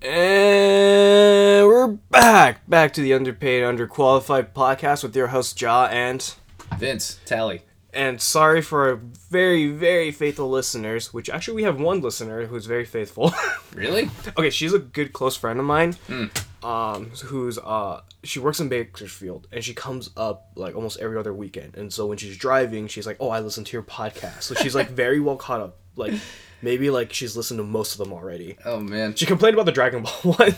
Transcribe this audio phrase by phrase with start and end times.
[0.00, 6.34] And we're back, back to the underpaid, underqualified podcast with your host Ja and
[6.78, 7.62] Vince, Tally.
[7.92, 12.66] and sorry for our very very faithful listeners, which actually we have one listener who's
[12.66, 13.32] very faithful.
[13.74, 14.10] Really?
[14.36, 15.92] okay, she's a good close friend of mine.
[16.08, 16.24] Hmm.
[16.64, 21.32] Um, who's uh, she works in Bakersfield, and she comes up like almost every other
[21.34, 21.76] weekend.
[21.76, 24.74] And so when she's driving, she's like, "Oh, I listen to your podcast." So she's
[24.74, 25.76] like very well caught up.
[25.98, 26.14] Like
[26.62, 28.56] maybe like she's listened to most of them already.
[28.64, 29.14] Oh man.
[29.14, 30.54] She complained about the Dragon Ball one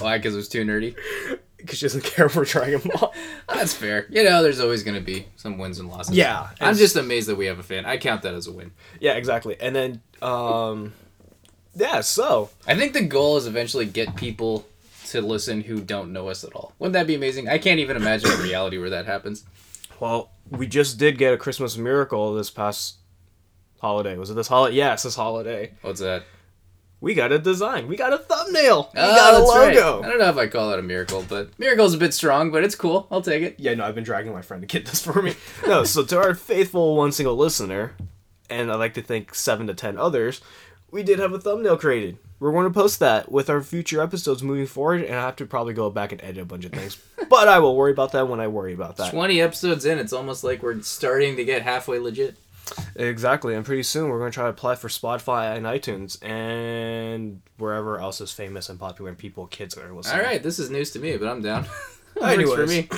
[0.00, 0.18] Why?
[0.18, 0.94] Because it was too nerdy.
[1.56, 3.14] because she doesn't care for Dragon Ball.
[3.48, 4.06] That's fair.
[4.10, 6.16] You know, there's always gonna be some wins and losses.
[6.16, 7.86] Yeah, I'm and- just amazed that we have a fan.
[7.86, 8.72] I count that as a win.
[9.00, 9.56] yeah, exactly.
[9.60, 10.92] And then um,
[11.74, 12.00] yeah.
[12.00, 14.66] So I think the goal is eventually get people
[15.08, 16.72] to listen who don't know us at all.
[16.78, 17.48] Wouldn't that be amazing?
[17.48, 19.44] I can't even imagine a reality where that happens.
[20.00, 22.96] well, we just did get a Christmas miracle this past
[23.82, 24.16] holiday.
[24.16, 24.76] Was it this holiday?
[24.76, 25.72] Yes, this holiday.
[25.82, 26.22] What's that?
[27.00, 27.88] We got a design.
[27.88, 28.90] We got a thumbnail.
[28.94, 29.74] We Oh, got a that's right.
[29.76, 30.02] logo.
[30.06, 32.62] I don't know if I call that a miracle, but miracle's a bit strong, but
[32.62, 33.08] it's cool.
[33.10, 33.56] I'll take it.
[33.58, 35.34] Yeah, no, I've been dragging my friend to get this for me.
[35.66, 37.96] no, so to our faithful one single listener,
[38.48, 40.40] and I'd like to thank seven to ten others,
[40.92, 42.18] we did have a thumbnail created.
[42.38, 45.46] We're going to post that with our future episodes moving forward, and I have to
[45.46, 46.98] probably go back and edit a bunch of things.
[47.28, 49.10] but I will worry about that when I worry about that.
[49.10, 52.36] 20 episodes in, it's almost like we're starting to get halfway legit.
[52.96, 57.40] Exactly, and pretty soon we're going to try to apply for Spotify and iTunes and
[57.58, 60.20] wherever else is famous and popular and people, kids are listening.
[60.20, 61.66] All right, this is news to me, but I'm down.
[62.22, 62.82] Works for me.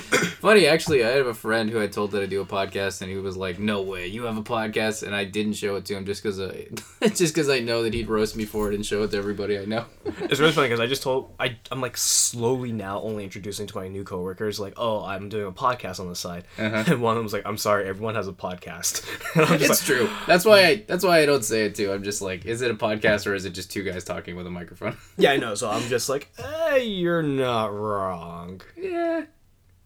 [0.45, 3.09] Funny, actually, I have a friend who I told that I do a podcast, and
[3.09, 5.95] he was like, "No way, you have a podcast," and I didn't show it to
[5.95, 6.67] him just because I,
[7.09, 9.57] just because I know that he'd roast me for it and show it to everybody
[9.57, 9.85] I know.
[10.21, 13.77] It's really funny because I just told I I'm like slowly now only introducing to
[13.77, 16.83] my new coworkers like oh I'm doing a podcast on the side Uh-huh.
[16.87, 19.03] and one of them was like I'm sorry everyone has a podcast
[19.35, 20.09] and I'm just It's like, true.
[20.27, 20.75] That's why I.
[20.87, 21.91] That's why I don't say it too.
[21.91, 24.45] I'm just like, is it a podcast or is it just two guys talking with
[24.45, 24.95] a microphone?
[25.17, 29.14] yeah I know so I'm just like hey you're not wrong yeah.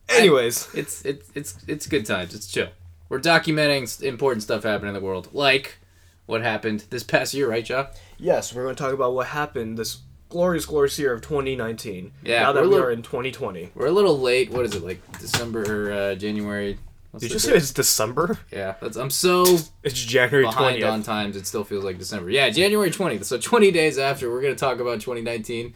[0.09, 2.33] Anyways It's it's it's it's good times.
[2.35, 2.69] It's chill.
[3.09, 5.77] We're documenting important stuff happening in the world, like
[6.25, 7.87] what happened this past year, right, Joe?
[8.17, 12.41] yes we're going to talk about what happened this glorious glorious year of 2019 Yeah,
[12.43, 14.51] now that we're are in 2020 We're a little late.
[14.51, 16.77] What is it like December or uh, January?
[17.11, 18.95] What's did the you say it's December Yeah, that's.
[18.95, 21.35] I'm so it's January behind 20th on times.
[21.35, 22.29] It still feels like December.
[22.29, 23.23] Yeah, January 20th.
[23.25, 25.73] So 20 days after, we're gonna talk about 2019.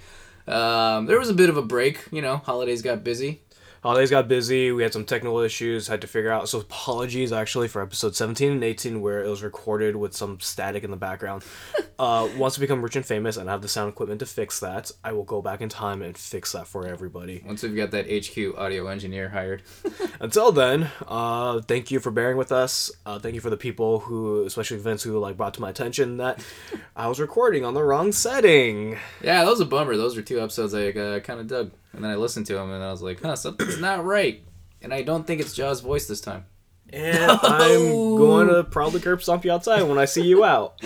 [0.47, 2.05] Um, there was a bit of a break.
[2.11, 3.41] You know, holidays got busy.
[3.83, 4.71] Holidays got busy.
[4.71, 5.87] We had some technical issues.
[5.87, 6.47] Had to figure out.
[6.47, 10.85] So apologies actually for episode seventeen and eighteen where it was recorded with some static
[10.85, 11.43] in the background.
[11.99, 14.89] uh, once we become rich and famous and have the sound equipment to fix that,
[15.03, 17.43] I will go back in time and fix that for everybody.
[17.45, 19.63] Once we've got that HQ audio engineer hired.
[20.21, 22.89] Until then, uh, thank you for bearing with us.
[23.05, 26.15] Uh, thank you for the people who, especially Vince, who like brought to my attention
[26.17, 26.41] that
[26.95, 28.97] I was recording on the wrong setting.
[29.21, 29.97] Yeah, that was a bummer.
[29.97, 32.71] Those were two episodes I uh, kind of dug, and then I listened to him,
[32.71, 34.43] and I was like, huh, something's not right.
[34.81, 36.45] And I don't think it's Jaw's voice this time.
[36.93, 40.79] And I'm going to probably curb stomp you outside when I see you out.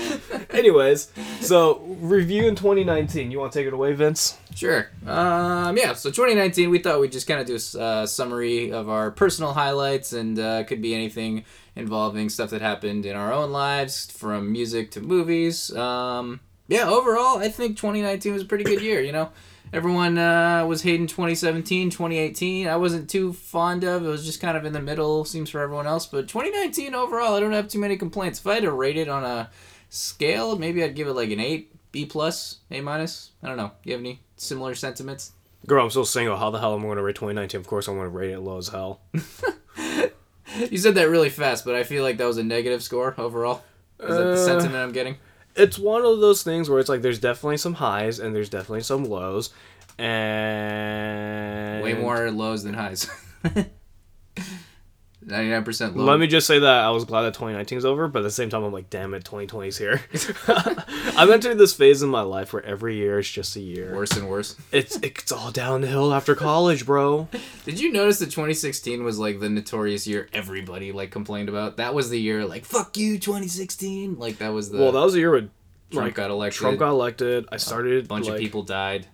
[0.51, 3.29] Anyways, so review in 2019.
[3.29, 4.37] You want to take it away, Vince?
[4.55, 4.89] Sure.
[5.05, 8.89] Um, yeah, so 2019, we thought we'd just kind of do a uh, summary of
[8.89, 11.43] our personal highlights, and uh, could be anything
[11.75, 15.75] involving stuff that happened in our own lives, from music to movies.
[15.75, 19.29] Um, yeah, overall, I think 2019 was a pretty good year, you know?
[19.73, 22.67] Everyone uh, was hating 2017, 2018.
[22.67, 24.05] I wasn't too fond of.
[24.05, 26.05] It was just kind of in the middle, seems for everyone else.
[26.05, 28.39] But 2019 overall, I don't have too many complaints.
[28.39, 29.49] If I had to rate it on a
[29.89, 33.31] scale, maybe I'd give it like an 8, B plus, A minus.
[33.43, 33.71] I don't know.
[33.83, 35.31] You have any similar sentiments?
[35.65, 36.37] Girl, I'm still single.
[36.37, 37.59] How the hell am I going to rate 2019?
[37.59, 39.01] Of course, I'm going to rate it low as hell.
[40.71, 43.63] You said that really fast, but I feel like that was a negative score overall.
[43.99, 45.17] Is that the Uh, sentiment I'm getting?
[45.57, 48.81] It's one of those things where it's like there's definitely some highs and there's definitely
[48.83, 49.49] some lows.
[49.97, 53.09] And Way more lows than highs.
[55.27, 56.05] 99% low.
[56.05, 58.31] Let me just say that I was glad that 2019 is over, but at the
[58.31, 60.01] same time, I'm like, damn it, 2020 is here.
[61.17, 63.93] I've entered this phase in my life where every year is just a year.
[63.93, 64.55] Worse and worse.
[64.71, 67.27] It's it's all downhill after college, bro.
[67.65, 71.75] Did you notice that 2016 was like the notorious year everybody like complained about?
[71.75, 74.17] That was the year like fuck you 2016.
[74.17, 75.51] Like that was the Well, that was the year when
[75.91, 76.59] Trump like, got elected.
[76.59, 77.47] Trump got elected.
[77.51, 78.05] I started.
[78.05, 79.07] a bunch like, of people died.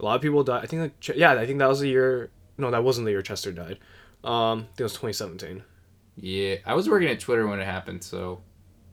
[0.00, 0.64] A lot of people died.
[0.64, 2.30] I think like yeah, I think that was the year.
[2.58, 3.78] No, that wasn't the year Chester died.
[4.24, 5.62] Um, I think it was 2017.
[6.16, 8.40] Yeah, I was working at Twitter when it happened, so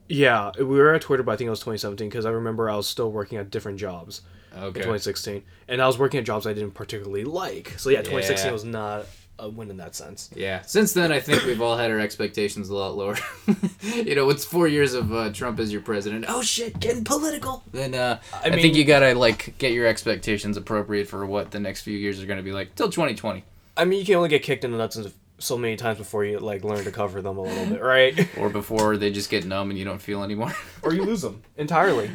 [0.07, 2.75] Yeah, we were at Twitter, but I think it was 2017 because I remember I
[2.75, 4.21] was still working at different jobs
[4.55, 4.79] in okay.
[4.79, 7.73] 2016, and I was working at jobs I didn't particularly like.
[7.77, 8.53] So yeah, 2016 Yeah.
[8.53, 9.05] was not
[9.39, 10.31] a win in that sense.
[10.35, 10.61] Yeah.
[10.61, 13.15] Since then, I think we've all had our expectations a lot lower.
[13.81, 16.25] you know, it's four years of uh, Trump as your president.
[16.27, 17.61] Oh shit, getting political.
[17.71, 21.59] Then uh, I, mean- think you gotta like get your expectations appropriate for what the
[21.59, 23.43] next few years are gonna be like till 2020,
[23.77, 24.99] I mean, you can only get kicked in the nuts
[25.39, 28.27] so many times before you like learn to cover them a little bit, right?
[28.37, 30.53] or before they just get numb and you don't feel anymore.
[30.81, 32.09] or you lose them entirely.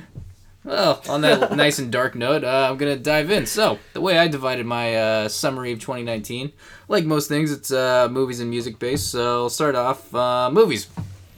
[0.64, 3.46] Well, on that nice and dark note, uh, I'm gonna dive in.
[3.46, 6.52] So, the way I divided my uh, summary of 2019,
[6.88, 9.10] like most things, it's uh, movies and music based.
[9.10, 10.88] So, I'll start off uh, movies.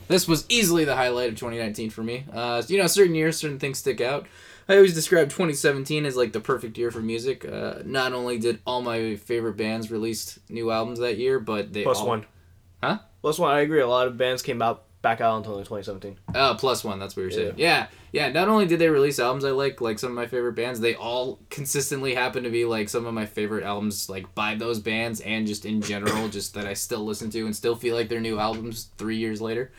[0.08, 2.24] This was easily the highlight of 2019 for me.
[2.32, 4.26] Uh, you know, certain years, certain things stick out.
[4.68, 7.44] I always describe 2017 as like the perfect year for music.
[7.44, 11.82] Uh, not only did all my favorite bands release new albums that year, but they
[11.82, 12.06] Plus all...
[12.06, 12.26] one.
[12.82, 12.98] Huh?
[13.20, 13.54] Plus one.
[13.54, 13.80] I agree.
[13.80, 16.18] A lot of bands came out back out until 2017.
[16.34, 16.98] Oh, plus one.
[16.98, 17.54] That's what you're saying.
[17.58, 17.88] Yeah.
[18.10, 20.80] yeah, Not only did they release albums I like, like some of my favorite bands,
[20.80, 24.80] they all consistently happen to be like some of my favorite albums, like by those
[24.80, 28.08] bands and just in general, just that I still listen to and still feel like
[28.08, 29.70] they're new albums three years later.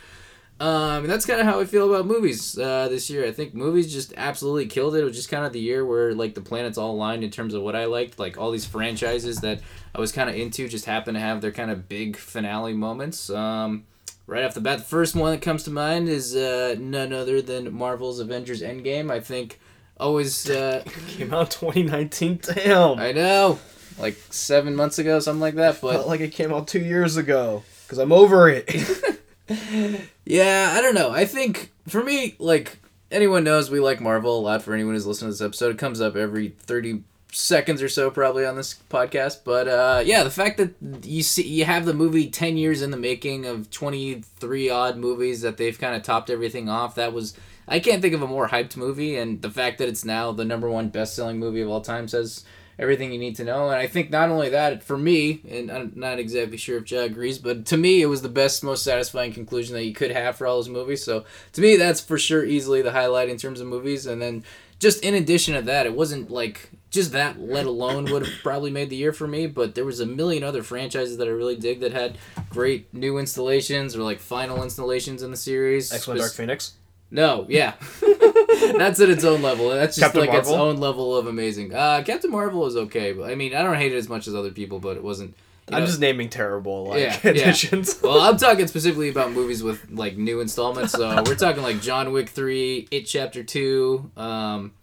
[0.57, 3.25] Um, and that's kind of how I feel about movies uh, this year.
[3.25, 5.01] I think movies just absolutely killed it.
[5.01, 7.53] It was just kind of the year where like the planets all aligned in terms
[7.53, 8.19] of what I liked.
[8.19, 9.59] Like all these franchises that
[9.93, 13.29] I was kind of into just happened to have their kind of big finale moments.
[13.29, 13.83] Um,
[14.27, 17.41] right off the bat, the first one that comes to mind is uh, none other
[17.41, 19.11] than Marvel's Avengers Endgame.
[19.11, 19.59] I think
[19.97, 22.39] always uh, Came out 2019.
[22.41, 22.97] Damn.
[22.99, 23.59] I know,
[23.99, 25.81] like seven months ago, something like that.
[25.81, 27.63] But Felt like it came out two years ago.
[27.87, 28.67] Cause I'm over it.
[29.47, 31.11] Yeah, I don't know.
[31.11, 32.79] I think for me, like
[33.11, 34.61] anyone knows, we like Marvel a lot.
[34.63, 38.09] For anyone who's listening to this episode, it comes up every thirty seconds or so,
[38.09, 39.39] probably on this podcast.
[39.43, 42.91] But uh, yeah, the fact that you see you have the movie ten years in
[42.91, 46.95] the making of twenty three odd movies that they've kind of topped everything off.
[46.95, 47.37] That was
[47.67, 50.45] I can't think of a more hyped movie, and the fact that it's now the
[50.45, 52.43] number one best selling movie of all time says
[52.77, 53.69] everything you need to know.
[53.69, 57.05] And I think not only that, for me, and I'm not exactly sure if Jay
[57.05, 60.35] agrees, but to me, it was the best, most satisfying conclusion that you could have
[60.35, 61.03] for all those movies.
[61.03, 64.05] So to me, that's for sure easily the highlight in terms of movies.
[64.05, 64.43] And then
[64.79, 68.71] just in addition to that, it wasn't like just that, let alone would have probably
[68.71, 71.55] made the year for me, but there was a million other franchises that I really
[71.55, 72.17] dig that had
[72.49, 75.93] great new installations or like final installations in the series.
[75.93, 76.73] X Men Dark Phoenix.
[77.11, 77.73] No, yeah.
[78.77, 79.69] That's at its own level.
[79.69, 81.73] That's just Captain like its own level of amazing.
[81.73, 84.35] Uh, Captain Marvel was okay, but I mean, I don't hate it as much as
[84.35, 85.35] other people, but it wasn't.
[85.69, 87.55] you I'm know- just naming terrible like Yeah, yeah.
[88.03, 90.93] well, I'm talking specifically about movies with like new installments.
[90.93, 94.73] So we're talking like John Wick three, It Chapter two, um,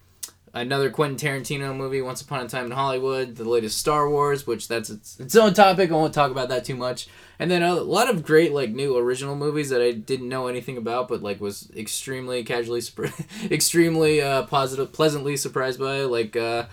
[0.55, 4.69] another Quentin Tarantino movie, Once Upon a Time in Hollywood, the latest Star Wars, which
[4.69, 5.91] that's its, its own topic.
[5.91, 7.09] I won't talk about that too much.
[7.39, 10.77] And then a lot of great like new original movies that I didn't know anything
[10.77, 16.37] about, but like was extremely casually, surpri- extremely uh, positive, pleasantly surprised by, like.
[16.37, 16.67] Uh,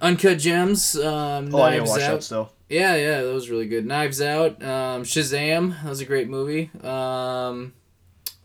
[0.00, 2.10] Uncut Gems, um, oh, I Knives watch Out.
[2.14, 2.52] that still.
[2.70, 3.84] Yeah, yeah, that was really good.
[3.84, 6.70] Knives Out, um, Shazam, that was a great movie.
[6.82, 7.74] Um,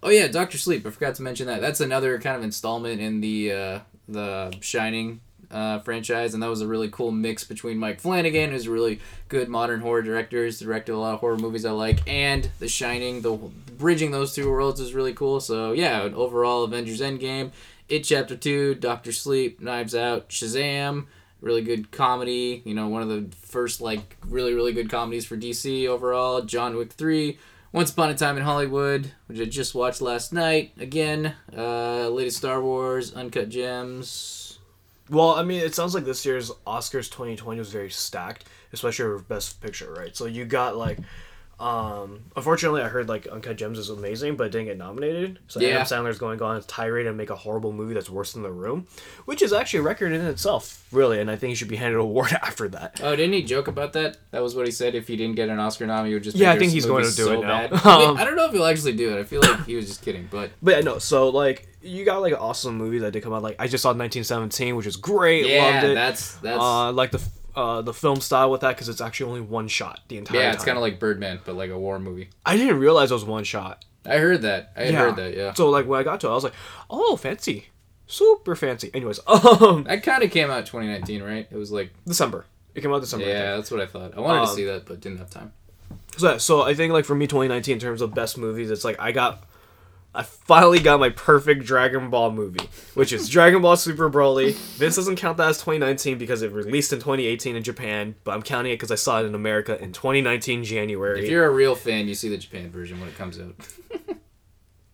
[0.06, 0.86] oh yeah, Doctor Sleep.
[0.86, 1.60] I forgot to mention that.
[1.60, 5.20] That's another kind of installment in the uh, the Shining
[5.52, 9.00] uh, franchise, and that was a really cool mix between Mike Flanagan, who's a really
[9.28, 12.68] good modern horror director, who's directed a lot of horror movies I like, and The
[12.68, 13.22] Shining.
[13.22, 15.40] The bridging those two worlds is really cool.
[15.40, 17.52] So yeah, overall Avengers Endgame,
[17.90, 21.08] It Chapter Two, Doctor Sleep, Knives Out, Shazam
[21.42, 22.64] really good comedy.
[22.66, 26.42] You know, one of the first like really really good comedies for DC overall.
[26.42, 27.38] John Wick three,
[27.76, 30.72] Once Upon a Time in Hollywood, which I just watched last night.
[30.80, 34.60] Again, uh, latest Star Wars, Uncut Gems.
[35.10, 39.24] Well, I mean, it sounds like this year's Oscars 2020 was very stacked, especially for
[39.24, 40.16] Best Picture, right?
[40.16, 41.00] So you got like,
[41.60, 45.40] um, unfortunately, I heard like Uncut Gems is amazing, but it didn't get nominated.
[45.48, 45.70] So Yeah.
[45.82, 48.52] Adam Sandler's going on his tirade and make a horrible movie that's worse than The
[48.52, 48.88] Room,
[49.26, 51.20] which is actually a record in itself, really.
[51.22, 53.00] And I think he should be handed an award after that.
[53.02, 54.18] Oh, didn't he joke about that?
[54.32, 54.96] That was what he said.
[54.96, 56.36] If he didn't get an Oscar nom, he would just.
[56.36, 57.68] Yeah, I think he's going to do it so now.
[57.68, 57.74] bad.
[57.86, 59.20] I, mean, I don't know if he'll actually do it.
[59.20, 62.22] I feel like he was just kidding, but But yeah, no, so like you got
[62.22, 63.44] like awesome movies that did come out.
[63.44, 65.46] Like I just saw 1917, which is great.
[65.46, 65.94] yeah, loved it.
[65.96, 67.22] that's that's uh, like the
[67.56, 70.54] uh, the film style with that because it's actually only one shot the entire yeah,
[70.54, 72.30] it's kind of like Birdman, but like a war movie.
[72.46, 73.86] I didn't realize it was one shot.
[74.06, 74.72] I heard that.
[74.76, 74.92] I Yeah.
[75.00, 75.36] heard that.
[75.36, 75.54] Yeah.
[75.54, 76.54] So like when I got to it, I was like,
[76.90, 77.68] oh, fancy,
[78.08, 78.92] super fancy.
[78.94, 81.48] Anyways, um, That kind of came out 2019, right?
[81.50, 82.46] It was like December.
[82.76, 83.26] It came out December.
[83.26, 84.16] Yeah, that's what I thought.
[84.18, 85.54] I wanted to Um, see that, but didn't have time.
[86.18, 89.00] So, so I think like for me, 2019 in terms of best movies, it's like
[89.00, 89.44] I got,
[90.18, 94.56] I finally got my perfect Dragon Ball movie, which is Dragon Ball Super Broly.
[94.78, 98.42] This doesn't count that as 2019 because it released in 2018 in Japan, but I'm
[98.42, 101.24] counting it because I saw it in America in 2019 January.
[101.24, 103.56] If you're a real fan, you see the Japan version when it comes out.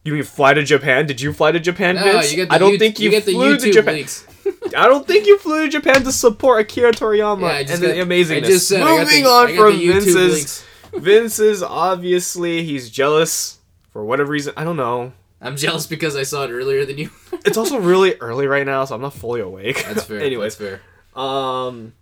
[0.03, 1.05] you mean fly to Japan?
[1.05, 2.31] Did you fly to Japan, No, Vince?
[2.31, 3.93] you get the I don't You- think you, get flew to Japan.
[3.95, 4.25] leaks.
[4.75, 7.87] I don't think you flew to Japan to support Akira Toriyama Yeah, and just the
[7.89, 8.37] got- amazingness.
[8.37, 10.15] I just said Moving the- on from Vince's.
[10.33, 10.65] links.
[10.93, 13.59] Vince's obviously he's jealous
[13.91, 14.53] for whatever reason.
[14.57, 15.13] I don't know.
[15.39, 17.10] I'm jealous because I saw it earlier than you.
[17.45, 19.83] It's also really early right now, so I'm not fully awake.
[19.86, 20.19] That's fair.
[20.21, 20.79] Anyways, That's
[21.15, 21.19] fair.
[21.21, 21.93] um,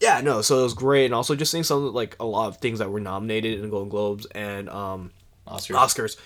[0.00, 0.42] yeah, no.
[0.42, 2.90] So it was great, and also just seeing some like a lot of things that
[2.90, 5.10] were nominated in the Golden Globes and um
[5.46, 5.74] Oscar.
[5.74, 6.16] Oscars,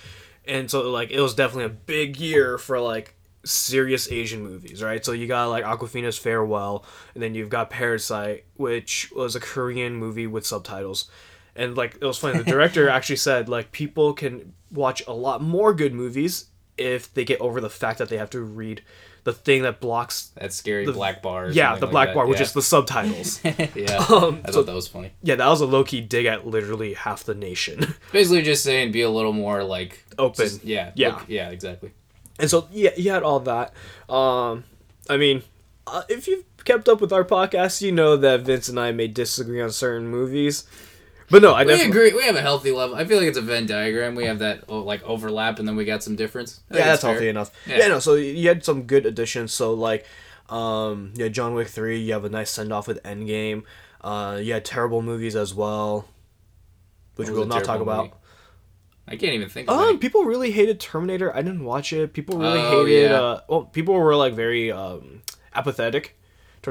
[0.45, 5.05] and so like it was definitely a big year for like serious Asian movies, right?
[5.05, 6.83] So you got like Awkwafina's Farewell,
[7.13, 11.09] and then you've got Parasite, which was a Korean movie with subtitles.
[11.57, 15.41] And like it was funny, the director actually said like people can watch a lot
[15.41, 16.45] more good movies
[16.77, 18.83] if they get over the fact that they have to read
[19.23, 21.49] the thing that blocks That scary the, black bar.
[21.49, 22.15] yeah, the like black that.
[22.15, 23.41] bar, which is the subtitles.
[23.75, 23.97] yeah.
[24.09, 25.11] Um, I so- thought that was funny.
[25.21, 27.93] yeah, that was a low key dig at literally half the nation.
[28.13, 30.45] Basically, just saying, be a little more like Open.
[30.45, 30.91] just- yeah.
[30.95, 31.09] Yeah.
[31.09, 31.49] look- yeah.
[31.49, 31.91] Exactly.
[32.39, 33.73] And so yeah, you had all that.
[34.07, 34.63] Um,
[35.09, 35.41] I mean,
[35.87, 39.07] uh, if you've kept up with our podcast, you know that Vince and I may
[39.07, 40.63] disagree on certain movies.
[41.29, 42.13] But no, I We definitely agree.
[42.13, 42.95] We have a healthy level.
[42.95, 44.15] I feel like it's a Venn diagram.
[44.15, 46.61] We have that oh, like overlap, and then we got some difference.
[46.71, 47.51] I yeah, it's that's healthy enough.
[47.67, 47.77] Yeah.
[47.79, 47.87] Yeah.
[47.89, 47.99] no.
[47.99, 49.51] So you had some good additions.
[49.53, 50.05] So like,
[50.49, 51.99] um, yeah, John Wick three.
[51.99, 53.63] You have a nice send off with Endgame.
[53.99, 56.07] Uh, you had terrible movies as well,
[57.15, 58.03] which we'll not talk terrible about.
[58.05, 58.13] movie?
[59.09, 59.97] I can't even think of Um, any.
[59.97, 61.33] people really hated Terminator.
[61.35, 62.13] I didn't watch it.
[62.13, 63.09] People really Oh, hated.
[63.11, 63.21] yeah.
[63.21, 65.21] Uh, well, people were like very um
[65.55, 66.16] apathetic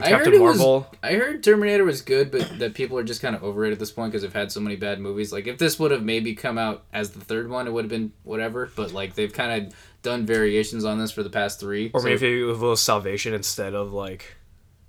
[0.00, 0.59] towards I heard Captain it was-
[1.03, 3.79] I heard Terminator was good, but that people are just kind of over it at
[3.79, 5.33] this point because they've had so many bad movies.
[5.33, 7.91] Like if this would have maybe come out as the third one, it would have
[7.91, 8.71] been whatever.
[8.76, 11.91] But like they've kind of done variations on this for the past three.
[11.95, 14.37] Or so- maybe it was Salvation instead of like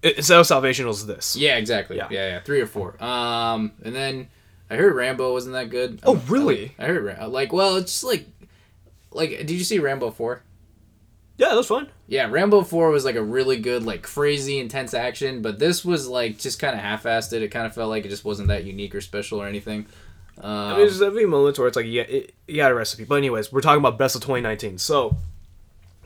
[0.04, 1.36] i- instead of Salvation was this.
[1.36, 1.98] Yeah, exactly.
[1.98, 2.08] Yeah.
[2.12, 2.28] Yeah.
[2.30, 3.02] yeah, three or four.
[3.04, 4.28] Um, and then
[4.70, 6.02] I heard Rambo wasn't that good.
[6.04, 6.74] Oh, really?
[6.78, 8.26] I heard like well, it's just like
[9.12, 10.44] like did you see Rambo four?
[11.38, 11.90] Yeah, that's fun.
[12.08, 16.08] Yeah, Rambo four was like a really good like crazy intense action, but this was
[16.08, 17.32] like just kind of half-assed.
[17.34, 17.44] It.
[17.44, 19.86] It kind of felt like it just wasn't that unique or special or anything.
[20.40, 23.04] Um, I mean, there's definitely moments where it's like yeah, it, you got a recipe.
[23.04, 24.80] But anyways, we're talking about best of 2019.
[24.80, 25.18] So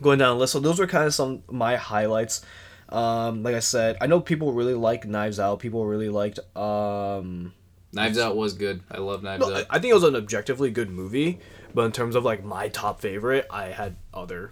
[0.01, 2.45] going down the list, so those were kind of some of my highlights.
[2.89, 5.59] Um, like I said, I know people really like Knives Out.
[5.59, 6.39] People really liked.
[6.57, 7.53] Um,
[7.93, 8.81] Knives Out was good.
[8.91, 9.65] I love Knives no, Out.
[9.69, 11.39] I think it was an objectively good movie.
[11.73, 14.51] But in terms of like my top favorite, I had other.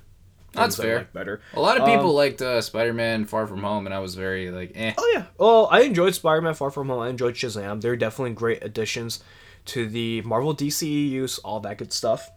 [0.53, 1.07] That's fair.
[1.13, 1.41] better.
[1.53, 4.49] A lot of people Um, liked uh, Spider-Man: Far From Home, and I was very
[4.51, 4.93] like, eh.
[4.97, 5.25] Oh yeah.
[5.37, 6.99] Well, I enjoyed Spider-Man: Far From Home.
[7.01, 7.81] I enjoyed Shazam.
[7.81, 9.23] They're definitely great additions
[9.65, 12.29] to the Marvel DCEUs, all that good stuff.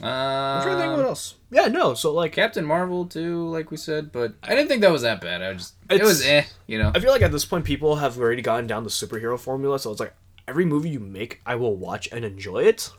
[0.00, 1.34] I'm trying to think Um, what else.
[1.50, 1.94] Yeah, no.
[1.94, 5.20] So like, Captain Marvel too, like we said, but I didn't think that was that
[5.20, 5.40] bad.
[5.42, 6.90] I just it was eh, you know.
[6.94, 9.78] I feel like at this point, people have already gotten down the superhero formula.
[9.78, 10.14] So it's like
[10.48, 12.90] every movie you make, I will watch and enjoy it.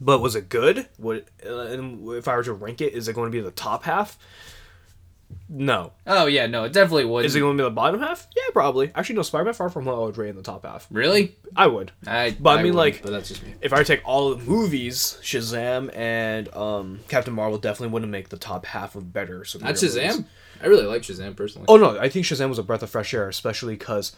[0.00, 0.88] But was it good?
[0.98, 3.50] Would uh, and if I were to rank it, is it going to be the
[3.50, 4.16] top half?
[5.50, 5.92] No.
[6.06, 7.26] Oh yeah, no, it definitely was.
[7.26, 8.26] Is it going to be the bottom half?
[8.36, 8.90] Yeah, probably.
[8.94, 9.22] Actually, no.
[9.22, 10.86] Spider-Man: Far From Home, I would rate in the top half.
[10.90, 11.36] really?
[11.56, 11.90] I would.
[12.06, 13.54] I But I mean, wouldn't, like- but that's just me.
[13.60, 18.12] if I were to take all the movies, Shazam and um, Captain Marvel definitely wouldn't
[18.12, 19.38] make the top half of better.
[19.54, 19.82] Not movies.
[19.96, 20.24] Shazam.
[20.62, 21.66] I really like Shazam personally.
[21.68, 24.14] Oh no, I think Shazam was a breath of fresh air, especially because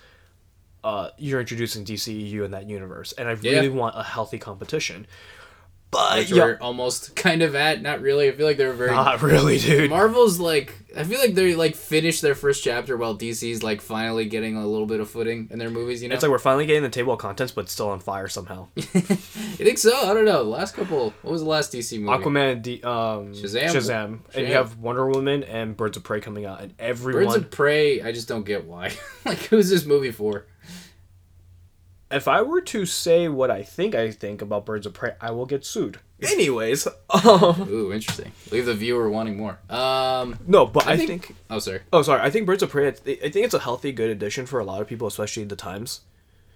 [0.84, 3.52] uh, you're introducing DCEU in that universe, and I Yeah.
[3.52, 5.06] really want a healthy competition.
[5.90, 7.82] But which we're almost kind of at.
[7.82, 8.28] Not really.
[8.28, 8.92] I feel like they're very.
[8.92, 9.90] not really, dude.
[9.90, 14.26] Marvel's like I feel like they like finished their first chapter while DC's like finally
[14.26, 16.02] getting a little bit of footing in their movies.
[16.02, 18.28] You know, It's like we're finally getting the table of contents, but still on fire
[18.28, 18.68] somehow.
[18.74, 19.94] you think so?
[20.10, 20.44] I don't know.
[20.44, 21.12] The last couple.
[21.22, 22.24] What was the last DC movie?
[22.24, 23.68] Aquaman, D, um, Shazam?
[23.68, 24.48] Shazam, and Shazam.
[24.48, 27.24] you have Wonder Woman and Birds of Prey coming out, and everyone.
[27.24, 28.02] Birds of Prey.
[28.02, 28.92] I just don't get why.
[29.24, 30.46] like, who's this movie for?
[32.10, 35.30] If I were to say what I think I think about Birds of Prey, I
[35.30, 35.98] will get sued.
[36.22, 38.32] Anyways, um, Ooh, interesting.
[38.50, 39.58] Leave the viewer wanting more.
[39.70, 40.38] Um.
[40.46, 41.80] no, but I, I think, think- Oh, sorry.
[41.92, 42.20] Oh, sorry.
[42.20, 42.88] I think Birds of Prey.
[42.88, 46.00] I think it's a healthy, good addition for a lot of people, especially the times.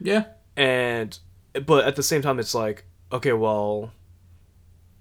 [0.00, 0.24] Yeah.
[0.56, 1.18] And,
[1.66, 3.92] but at the same time, it's like, okay, well,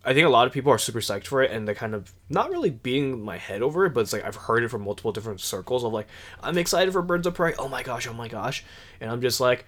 [0.05, 2.13] I think a lot of people are super psyched for it, and they're kind of
[2.29, 5.11] not really beating my head over it, but it's like I've heard it from multiple
[5.11, 6.07] different circles of like,
[6.41, 7.53] I'm excited for Birds of Prey.
[7.57, 8.63] Oh my gosh, oh my gosh,
[9.01, 9.65] and I'm just like,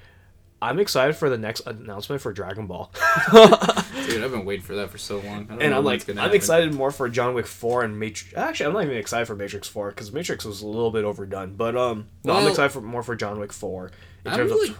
[0.65, 2.91] I'm excited for the next announcement for Dragon Ball.
[3.31, 5.47] Dude, I've been waiting for that for so long.
[5.61, 6.35] And I'm like, I'm happen.
[6.35, 8.33] excited more for John Wick Four and Matrix.
[8.35, 11.55] Actually, I'm not even excited for Matrix Four because Matrix was a little bit overdone.
[11.55, 13.91] But um, no, I'm excited for more for John Wick Four
[14.25, 14.79] in I'm terms really- of.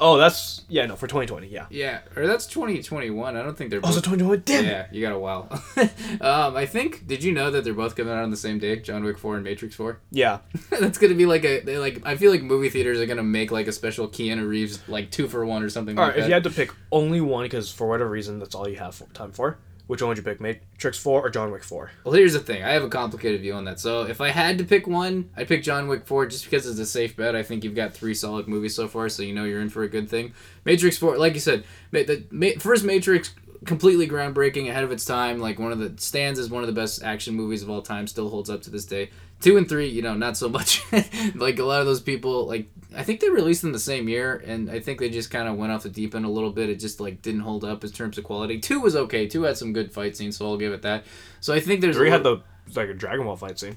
[0.00, 1.66] Oh, that's yeah, no, for 2020, yeah.
[1.70, 3.36] Yeah, or that's 2021.
[3.36, 3.78] I don't think they're.
[3.82, 4.64] Oh, so both- 2020, damn.
[4.64, 5.48] Yeah, you got a while.
[6.20, 7.06] um, I think.
[7.06, 8.80] Did you know that they're both coming out on the same day?
[8.80, 10.00] John Wick Four and Matrix Four.
[10.10, 10.38] Yeah,
[10.70, 11.60] That's gonna be like a.
[11.60, 12.02] They like.
[12.04, 15.28] I feel like movie theaters are gonna make like a special Keanu Reeves like two
[15.28, 16.22] for one or something all like right.
[16.22, 19.00] If you had to pick only one, because for whatever reason that's all you have
[19.12, 21.90] time for, Which one would you pick, Matrix Four or John Wick Four?
[22.04, 22.62] Well, here's the thing.
[22.62, 23.78] I have a complicated view on that.
[23.78, 26.78] So if I had to pick one, I'd pick John Wick 4 just because it's
[26.78, 27.36] a safe bet.
[27.36, 29.82] I think you've got three solid movies so far, so you know you're in for
[29.82, 30.32] a good thing.
[30.64, 35.38] Matrix 4, like you said, the first Matrix completely groundbreaking, ahead of its time.
[35.38, 38.06] Like one of the stands as one of the best action movies of all time.
[38.06, 39.10] Still holds up to this day.
[39.40, 40.82] Two and three, you know, not so much.
[41.34, 44.42] like a lot of those people, like I think they released them the same year,
[44.46, 46.70] and I think they just kind of went off the deep end a little bit.
[46.70, 48.58] It just like didn't hold up in terms of quality.
[48.58, 49.26] Two was okay.
[49.26, 51.04] Two had some good fight scenes, so I'll give it that.
[51.40, 52.42] So I think there's Three a had the
[52.74, 53.76] like a Dragon Ball fight scene.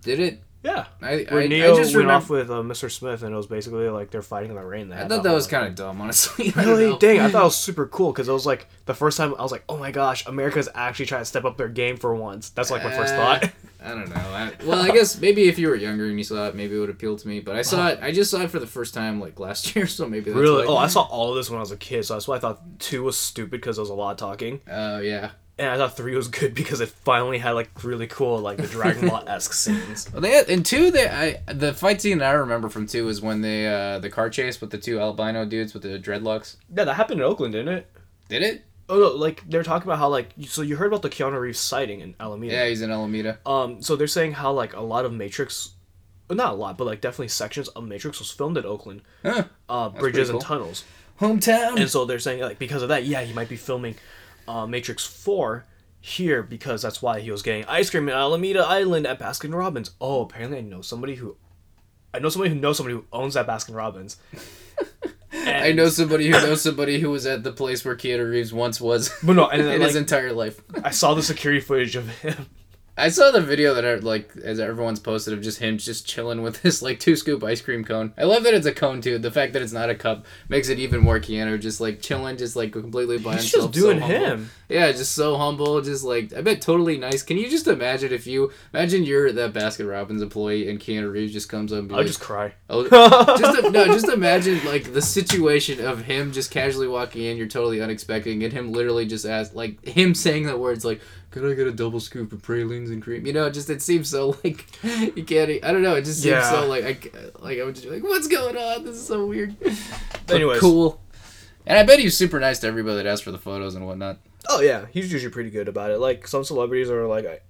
[0.00, 0.42] did it.
[0.60, 2.12] Yeah, I, where I, Neo I just went remember.
[2.14, 2.90] off with uh, Mr.
[2.90, 4.92] Smith, and it was basically like they're fighting in the rain.
[4.92, 6.52] I thought that was kind of dumb, honestly.
[6.56, 6.86] I Really?
[6.90, 6.98] know.
[6.98, 9.42] Dang, I thought it was super cool because it was like the first time I
[9.42, 12.50] was like, oh my gosh, America's actually trying to step up their game for once.
[12.50, 13.52] That's like my first Uh, thought.
[13.84, 14.16] I don't know.
[14.16, 16.80] I, well, I guess maybe if you were younger and you saw it, maybe it
[16.80, 17.38] would appeal to me.
[17.38, 18.00] But I saw it.
[18.02, 20.66] I just saw it for the first time like last year, so maybe that's really?
[20.66, 20.72] why.
[20.72, 22.40] Oh, I saw all of this when I was a kid, so that's why I
[22.40, 25.30] thought two was stupid because there was a lot of talking, Oh yeah.
[25.58, 28.66] And I thought three was good because it finally had like really cool like the
[28.66, 30.10] Dragon Ball esque scenes.
[30.12, 33.08] Well, they had, in two, they I the fight scene that I remember from two
[33.08, 36.56] is when they uh the car chase with the two albino dudes with the dreadlocks.
[36.74, 37.86] Yeah, that happened in Oakland, didn't it?
[38.28, 38.64] Did it?
[38.90, 41.58] Oh no, like they're talking about how like so you heard about the Keanu Reeves
[41.58, 42.54] sighting in Alameda.
[42.54, 43.38] Yeah, he's in Alameda.
[43.44, 45.70] Um, so they're saying how like a lot of Matrix,
[46.28, 49.44] well, not a lot, but like definitely sections of Matrix was filmed at Oakland, Huh.
[49.68, 50.84] uh, bridges and tunnels,
[51.20, 51.78] Hometown.
[51.80, 53.94] and so they're saying like because of that, yeah, he might be filming,
[54.48, 55.64] uh, Matrix Four
[56.00, 59.90] here because that's why he was getting ice cream at Alameda Island at Baskin Robbins.
[60.00, 61.36] Oh, apparently I know somebody who,
[62.14, 64.16] I know somebody who knows somebody who owns that Baskin Robbins.
[65.32, 68.80] I know somebody who knows somebody who was at the place where Keanu Reeves once
[68.80, 70.60] was but no, and in then, his entire life.
[70.82, 72.46] I saw the security footage of him.
[72.98, 76.42] I saw the video that are like as everyone's posted of just him just chilling
[76.42, 78.12] with his like two scoop ice cream cone.
[78.18, 79.18] I love that it's a cone too.
[79.18, 82.36] The fact that it's not a cup makes it even more Keanu, just like chilling,
[82.36, 83.72] just like completely by He's himself.
[83.72, 84.50] just doing so him.
[84.68, 87.22] Yeah, just so humble, just like I bet totally nice.
[87.22, 91.32] Can you just imagine if you imagine you're that Baskin Robbins employee and Keanu Reeves
[91.32, 92.52] just comes up and be I'll like, just cry.
[92.68, 92.82] Oh,
[93.38, 97.36] just no, just imagine like the situation of him just casually walking in.
[97.36, 101.00] You're totally unexpecting, and him literally just ask like him saying the words like,
[101.38, 104.08] "Could I get a double scoop of pralines and cream?" You know, just it seems
[104.10, 104.66] so like
[105.16, 105.50] you can't.
[105.64, 105.94] I don't know.
[105.94, 106.50] It just seems Yeah.
[106.50, 108.84] so like I c- like I would just be like, "What's going on?
[108.84, 109.56] This is so weird."
[110.26, 110.60] But Anyways.
[110.60, 111.00] cool.
[111.66, 114.18] And I bet he's super nice to everybody that asked for the photos and whatnot.
[114.48, 115.98] Oh yeah, he's usually pretty good about it.
[115.98, 117.40] Like some celebrities are like, I,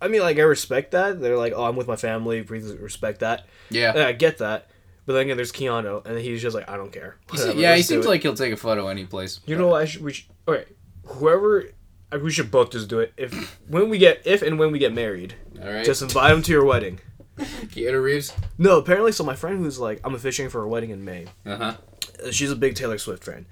[0.00, 1.20] I mean, like I respect that.
[1.20, 2.42] They're like, oh, I'm with my family.
[2.42, 3.46] Please respect that.
[3.70, 3.90] Yeah.
[3.90, 4.68] And I get that.
[5.04, 7.16] But then again, there's Keanu, and he's just like, I don't care.
[7.28, 8.08] Whatever, yeah, he seems it.
[8.08, 9.40] like he'll take a photo any place.
[9.46, 10.02] You know, what, I should.
[10.02, 10.26] We should.
[10.46, 10.64] Okay,
[11.06, 11.64] whoever.
[12.20, 13.12] We should both just do it.
[13.16, 15.84] If when we get if and when we get married, All right.
[15.84, 17.00] just invite him to your wedding.
[17.38, 18.32] Keanu Reeves.
[18.58, 21.26] No, apparently, so my friend who's like, I'm officiating for a wedding in May.
[21.46, 21.74] Uh huh.
[22.26, 23.46] uh, She's a big Taylor Swift fan,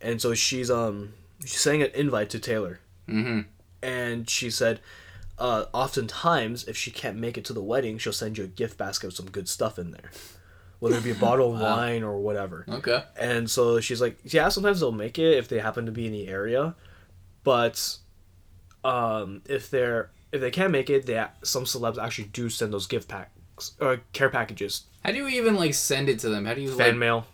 [0.00, 2.80] and so she's um she's sending an invite to Taylor.
[3.08, 3.40] Mm-hmm.
[3.82, 4.80] and she said
[5.38, 8.76] uh, oftentimes if she can't make it to the wedding she'll send you a gift
[8.76, 10.10] basket with some good stuff in there
[10.80, 11.76] whether it be a bottle of Wow.
[11.76, 13.04] wine or whatever Okay.
[13.16, 16.12] and so she's like yeah sometimes they'll make it if they happen to be in
[16.12, 16.74] the area
[17.44, 17.96] but
[18.86, 22.86] um, if they're if they can't make it they some celebs actually do send those
[22.86, 26.44] gift packs or care packages How do you even like send it to them?
[26.44, 27.26] How do you fan like, mail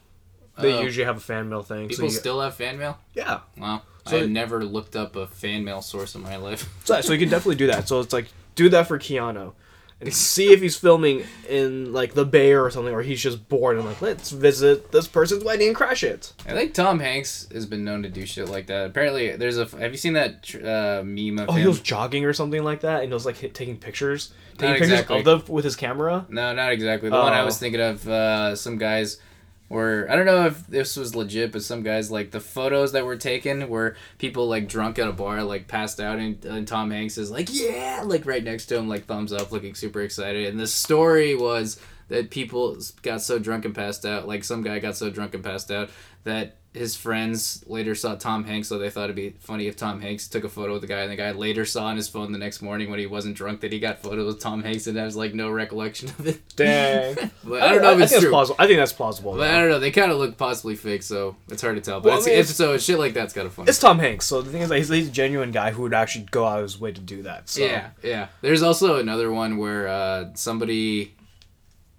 [0.59, 0.83] they Oh.
[0.83, 2.99] usually have a fan mail thing People so you, still have fan mail?
[3.15, 3.83] yeah Wow.
[4.07, 6.69] So- I have never looked up a fan mail source in my life.
[6.85, 7.87] So, so you can definitely do that.
[7.89, 9.53] So it's like do that for Keanu,
[10.03, 13.77] and see if he's filming in like the Bay or something, or he's just bored
[13.77, 16.33] and like let's visit this person's wedding and crash it.
[16.47, 18.87] I think Tom Hanks has been known to do shit like that.
[18.87, 19.65] Apparently, there's a.
[19.79, 21.69] Have you seen that uh, meme of Oh, he him?
[21.69, 24.73] was jogging or something like that, and he was like hit, taking pictures, taking Not
[24.79, 25.19] pictures exactly.
[25.21, 26.27] of them with his camera.
[26.29, 27.09] No, not exactly.
[27.09, 27.45] The one I Oh.
[27.47, 29.19] was thinking of, uh, some guys
[29.73, 33.07] were I don't know if this was legit, but some guys like the photos that
[33.07, 36.91] were taken were people like drunk at a bar, like passed out, and, and Tom
[36.91, 40.49] Hanks is like, yeah, like right next to him, like thumbs up, looking super excited.
[40.49, 44.79] And the story was that people got so drunk and passed out, like some guy
[44.79, 45.89] got so drunk and passed out
[46.25, 50.01] that his friends later saw Tom Hanks, so they thought it'd be funny if Tom
[50.01, 52.33] Hanks took a photo with the guy, and the guy later saw on his phone
[52.33, 54.97] the next morning when he wasn't drunk that he got photos with Tom Hanks and
[54.97, 56.41] has like no recollection of it.
[56.57, 57.31] Dang.
[57.45, 58.31] But I don't know if I it's think true.
[58.31, 58.57] That's plausible.
[58.59, 59.37] I think that's plausible.
[59.37, 59.79] But I don't know.
[59.81, 62.01] They kind of look possibly fake, so it's hard to tell.
[62.01, 63.69] But Well, I it's, mean, it's, it's- so shit like that's kind of funny.
[63.69, 65.93] It's Tom Hanks, so the thing is, that he's, he's a genuine guy who would
[65.93, 67.49] actually go out of his way to do that.
[67.49, 67.63] So.
[67.63, 68.29] Yeah, yeah.
[68.41, 71.15] There's also another one where uh, somebody.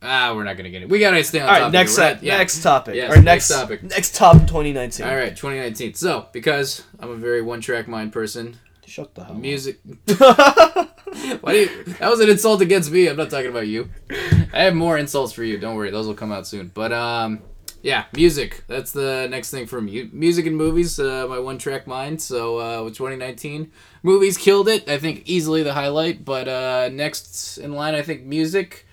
[0.04, 0.90] Ah, we're not gonna get it.
[0.90, 1.74] We gotta stay on All right, topic.
[1.74, 3.84] next at- set, next topic, Yes, or next next topic.
[3.84, 5.06] next top 2019.
[5.06, 5.94] All right, 2019.
[5.94, 9.34] So because I'm a very one-track mind person, shut the hell.
[9.36, 9.80] music.
[11.42, 13.08] Why do you, that was an insult against me.
[13.08, 13.90] I'm not talking about you.
[14.54, 15.58] I have more insults for you.
[15.60, 16.72] Don't worry, those will come out soon.
[16.74, 17.40] But um,
[17.82, 18.64] Yeah, music.
[18.68, 20.10] That's the next thing for me.
[20.12, 21.00] music and movies.
[21.00, 22.22] Uh, my one track mind.
[22.22, 24.90] So uh, with 2019, movies killed it.
[24.90, 26.26] I think easily the highlight.
[26.26, 28.86] But uh, next in line, I think music.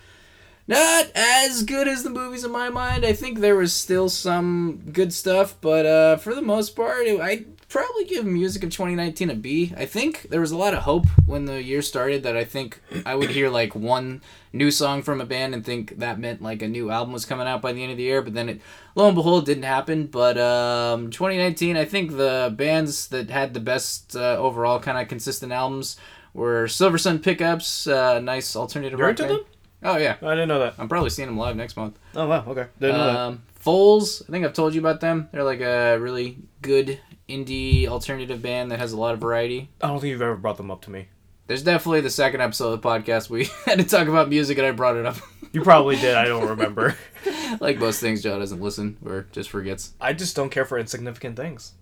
[0.71, 3.05] Not as good as the movies in my mind.
[3.05, 7.67] I think there was still some good stuff, but uh, for the most part, I'd
[7.69, 9.75] probably give music of 2019 a B.
[9.77, 12.81] I think there was a lot of hope when the year started that I think
[13.05, 16.63] I would hear like one new song from a band and think that meant like
[16.63, 18.61] a new album was coming out by the end of the year, but then it
[18.95, 20.07] lo and behold didn't happen.
[20.07, 25.09] But um, 2019, I think the bands that had the best uh, overall kind of
[25.09, 25.97] consistent albums
[26.33, 29.31] were Silver Sun Pickups, uh, nice alternative You're rock band.
[29.31, 29.45] them?
[29.83, 30.75] Oh yeah, I didn't know that.
[30.79, 31.99] I'm probably seeing them live next month.
[32.15, 32.67] Oh wow, okay.
[32.79, 33.17] Didn't know that.
[33.17, 35.29] Um, Foals, I think I've told you about them.
[35.33, 39.71] They're like a really good indie alternative band that has a lot of variety.
[39.81, 41.09] I don't think you've ever brought them up to me.
[41.47, 44.67] There's definitely the second episode of the podcast we had to talk about music and
[44.67, 45.17] I brought it up.
[45.53, 46.15] You probably did.
[46.15, 46.97] I don't remember.
[47.61, 49.95] like most things, Joe doesn't listen or just forgets.
[50.01, 51.73] I just don't care for insignificant things.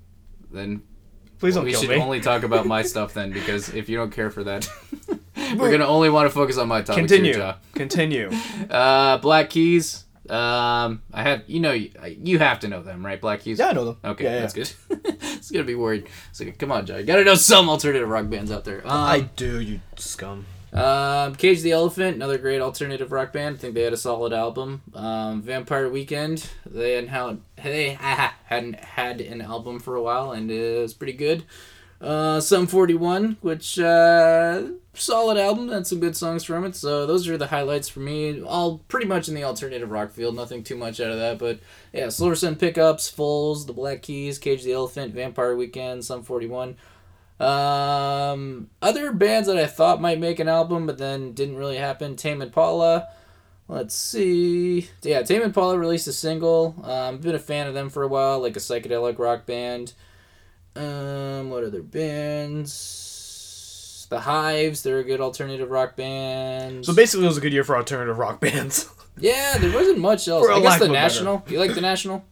[0.50, 0.84] Then
[1.38, 4.10] Please don't we kill should only talk about my stuff then because if you don't
[4.10, 4.68] care for that,
[5.56, 7.34] we're gonna only want to focus on my topics Continue.
[7.34, 7.54] here.
[7.74, 8.30] Continue.
[8.70, 10.04] Uh, Black Keys.
[10.28, 11.90] Um, I have you know you,
[12.22, 13.18] you have to know them, right?
[13.20, 13.58] Black Keys.
[13.58, 13.96] Yeah, I know them.
[14.04, 14.40] Okay, Yeah, yeah.
[14.40, 14.70] that's good.
[15.22, 16.08] it's gonna be worried.
[16.32, 16.98] So come on, Joe.
[16.98, 18.82] You gotta know some alternative rock bands out there.
[18.84, 20.44] Um, I do, you scum.
[20.72, 23.56] Um, Cage the Elephant, another great alternative rock band.
[23.56, 24.82] I think they had a solid album.
[24.94, 30.50] Um, Vampire Weekend, they hadn't had they hadn't had an album for a while, and
[30.50, 31.44] it was pretty good.
[32.00, 34.62] Uh, Sum 41, which uh,
[34.94, 36.76] solid album, and some good songs from it.
[36.76, 38.40] So those are the highlights for me.
[38.40, 40.36] All pretty much in the alternative rock field.
[40.36, 41.58] Nothing too much out of that, but
[41.92, 46.76] yeah, Silver Sun Pickups, Foals, The Black Keys, Cage the Elephant, Vampire Weekend, Sum 41.
[47.40, 52.16] Um, other bands that I thought might make an album, but then didn't really happen.
[52.16, 53.06] Tame Impala.
[53.68, 54.88] Let's see.
[55.02, 56.74] Yeah, Tame Impala released a single.
[56.82, 59.92] Um, I've been a fan of them for a while, like a psychedelic rock band.
[60.74, 61.82] Um, what other
[62.88, 64.06] bands?
[64.10, 64.82] The Hives.
[64.82, 66.86] They're a good alternative rock band.
[66.86, 68.88] So basically, it was a good year for alternative rock bands.
[69.18, 70.48] yeah, there wasn't much else.
[70.48, 71.44] I guess the of better- National.
[71.48, 72.24] You like the National?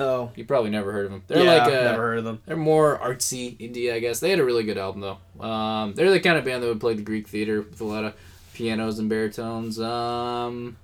[0.00, 0.32] No.
[0.34, 1.22] You probably never heard of them.
[1.26, 2.40] They're yeah, like a, never heard of them.
[2.46, 4.18] they're more artsy indie, I guess.
[4.18, 5.46] They had a really good album though.
[5.46, 8.04] Um, they're the kind of band that would play the Greek theater with a lot
[8.04, 8.14] of
[8.54, 9.78] pianos and baritones.
[9.78, 10.78] Um,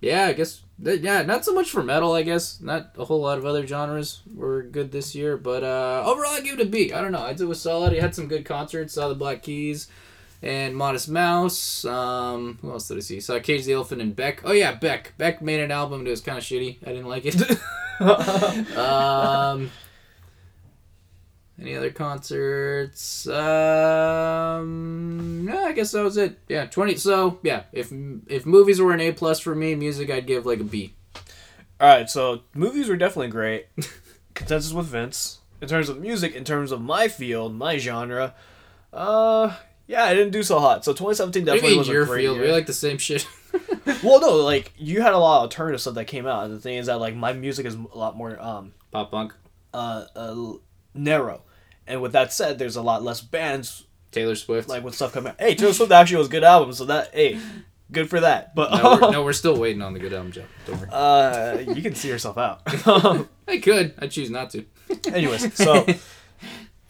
[0.00, 0.62] yeah, I guess.
[0.82, 2.12] Yeah, not so much for metal.
[2.12, 6.02] I guess not a whole lot of other genres were good this year, but uh,
[6.06, 6.92] overall I give it a B.
[6.92, 7.24] I don't know.
[7.26, 7.92] It was solid.
[7.92, 8.94] It had some good concerts.
[8.94, 9.88] Saw the Black Keys.
[10.42, 11.84] And Modest Mouse.
[11.84, 13.20] Um, who else did I see?
[13.20, 14.40] Saw Cage the Elephant and Beck.
[14.44, 15.12] Oh yeah, Beck.
[15.18, 16.06] Beck made an album.
[16.06, 16.78] It was kind of shitty.
[16.82, 17.36] I didn't like it.
[18.76, 19.70] um,
[21.60, 23.26] any other concerts?
[23.28, 24.64] Um,
[25.44, 26.38] no, I guess that was it.
[26.48, 26.96] Yeah, twenty.
[26.96, 27.92] So yeah, if
[28.26, 30.94] if movies were an A plus for me, music I'd give like a B.
[31.78, 33.66] All right, so movies were definitely great.
[34.34, 38.34] Consensus with Vince in terms of music, in terms of my field, my genre.
[38.92, 39.54] Uh,
[39.90, 40.84] yeah, I didn't do so hot.
[40.84, 42.36] So 2017 What do definitely was a your great field?
[42.36, 42.46] year.
[42.46, 43.26] We like the same shit.
[44.04, 46.60] well, no, like you had a lot of alternative stuff that came out, and the
[46.60, 49.34] thing is that like my music is a lot more um Pop punk.
[49.74, 50.52] uh, uh
[50.94, 51.42] narrow,
[51.86, 54.68] and with that said, there's a lot less bands Taylor Swift.
[54.68, 55.32] like when stuff coming.
[55.32, 55.40] out.
[55.40, 57.38] Hey, Taylor Swift actually was a good album, so that hey,
[57.90, 58.54] good for that.
[58.54, 60.44] But no, we're, no, we're still waiting on the good album, Joe.
[60.66, 60.88] Don't worry.
[60.92, 62.62] uh, you can see yourself out.
[63.48, 63.94] I could.
[63.98, 64.64] I choose not to.
[65.12, 65.86] Anyways, so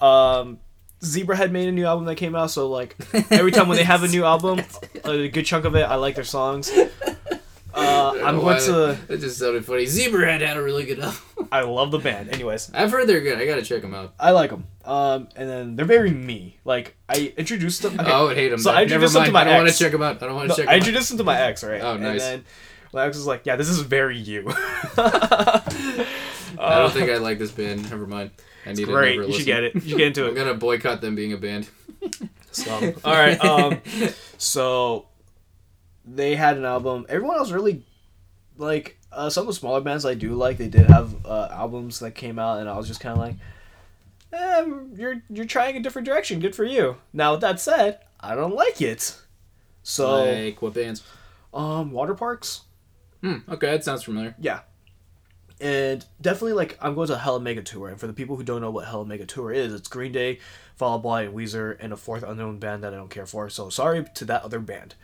[0.01, 0.59] um
[1.05, 2.97] Zebra had made a new album that came out, so like
[3.31, 4.61] every time when they have a new album,
[5.05, 6.71] a good chunk of it, I like their songs.
[6.71, 8.99] Uh, I'm going to.
[9.09, 9.85] That just sounded funny.
[9.85, 11.21] Zebrahead had a really good album.
[11.53, 12.29] I love the band.
[12.31, 13.39] Anyways, I've heard they're good.
[13.39, 14.13] I gotta check them out.
[14.21, 14.67] I like them.
[14.85, 16.59] Um, and then they're very me.
[16.65, 17.99] Like I introduced them.
[17.99, 18.59] okay, Oh, I would hate them.
[18.59, 19.27] So I Never introduced them mind.
[19.29, 20.23] to my I don't want to check them out.
[20.23, 20.75] I don't want to No, check them out.
[20.75, 21.81] I introduced them to my ex, right?
[21.81, 22.11] Oh, nice.
[22.11, 22.45] And then
[22.93, 24.45] my ex was like, "Yeah, this is very you."
[26.59, 27.89] I don't think I like this band.
[27.91, 28.31] Never mind.
[28.67, 29.75] I need Great, to never you should get it.
[29.75, 30.29] You should get into it.
[30.29, 31.69] I'm gonna boycott them being a band.
[32.53, 32.95] Scum.
[33.05, 33.43] All right.
[33.45, 33.81] Um.
[34.39, 35.07] So
[36.07, 37.05] they had an album.
[37.11, 37.85] Everyone else really
[38.57, 40.57] like uh, some of the smaller bands I do like.
[40.57, 43.37] They did have uh, albums that came out, and I was just kind of like,
[44.33, 46.41] eh, "You're you're trying a different direction.
[46.41, 49.15] Good for you." Now with that said, I don't like it.
[49.83, 51.03] So like what bands?
[51.53, 52.61] um, Waterparks.
[53.21, 53.39] Hmm.
[53.47, 54.35] Okay, that sounds familiar.
[54.41, 54.61] Yeah.
[55.61, 57.89] And definitely, like, I'm going to Hella Mega Tour.
[57.89, 60.39] And for the people who don't know what Hella Mega Tour is, it's Green Day,
[60.77, 63.51] Fall Out Boy, and Weezer, and a fourth unknown band that I don't care for.
[63.51, 64.95] So sorry to that other band.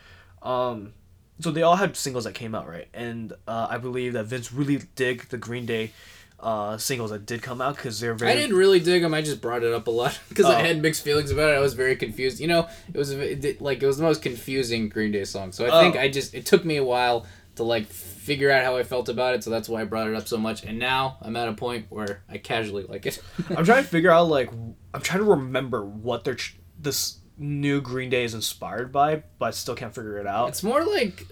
[0.43, 0.95] Um,
[1.41, 2.89] so they all had singles that came out, right?
[2.95, 5.93] And uh, I believe that Vince really dig the Green Day
[6.41, 8.31] uh, singles that did come out because they're very.
[8.33, 9.13] I didn't really dig them.
[9.15, 10.65] I just brought it up a lot because I Oh.
[10.65, 11.55] had mixed feelings about it.
[11.57, 12.41] I was very confused.
[12.41, 15.53] You know, it was a- like it was the most confusing Green Day song.
[15.53, 15.81] So I Oh.
[15.81, 19.09] think I just it took me a while to like figure out how I felt
[19.09, 20.65] about it, so that's why I brought it up so much.
[20.65, 23.23] And now I'm at a point where I casually like it.
[23.57, 24.51] I'm trying to figure out like
[24.95, 26.39] I'm trying to remember what they're
[26.79, 30.49] this new Green Day is inspired by, but I still can't figure it out.
[30.49, 31.27] It's more like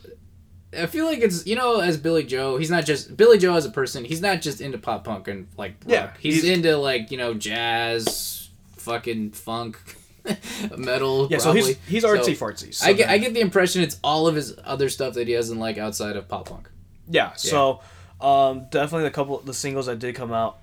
[0.77, 3.65] I feel like it's you know as Billie Joe, he's not just Billie Joe as
[3.65, 4.05] a person.
[4.05, 5.89] He's not just into pop punk and like rock.
[5.93, 9.79] Yeah, he's, he's- into like you know jazz, fucking funk,
[10.77, 11.29] metal.
[11.31, 11.63] yeah, so probably.
[11.63, 12.75] he's he's So artsy fartsy.
[12.75, 15.35] So I get I get the impression it's all of his other stuff that he
[15.35, 16.69] doesn't like outside of pop punk.
[17.09, 17.33] yeah.
[17.35, 17.81] So
[18.21, 20.59] um, definitely the couple the singles that did come out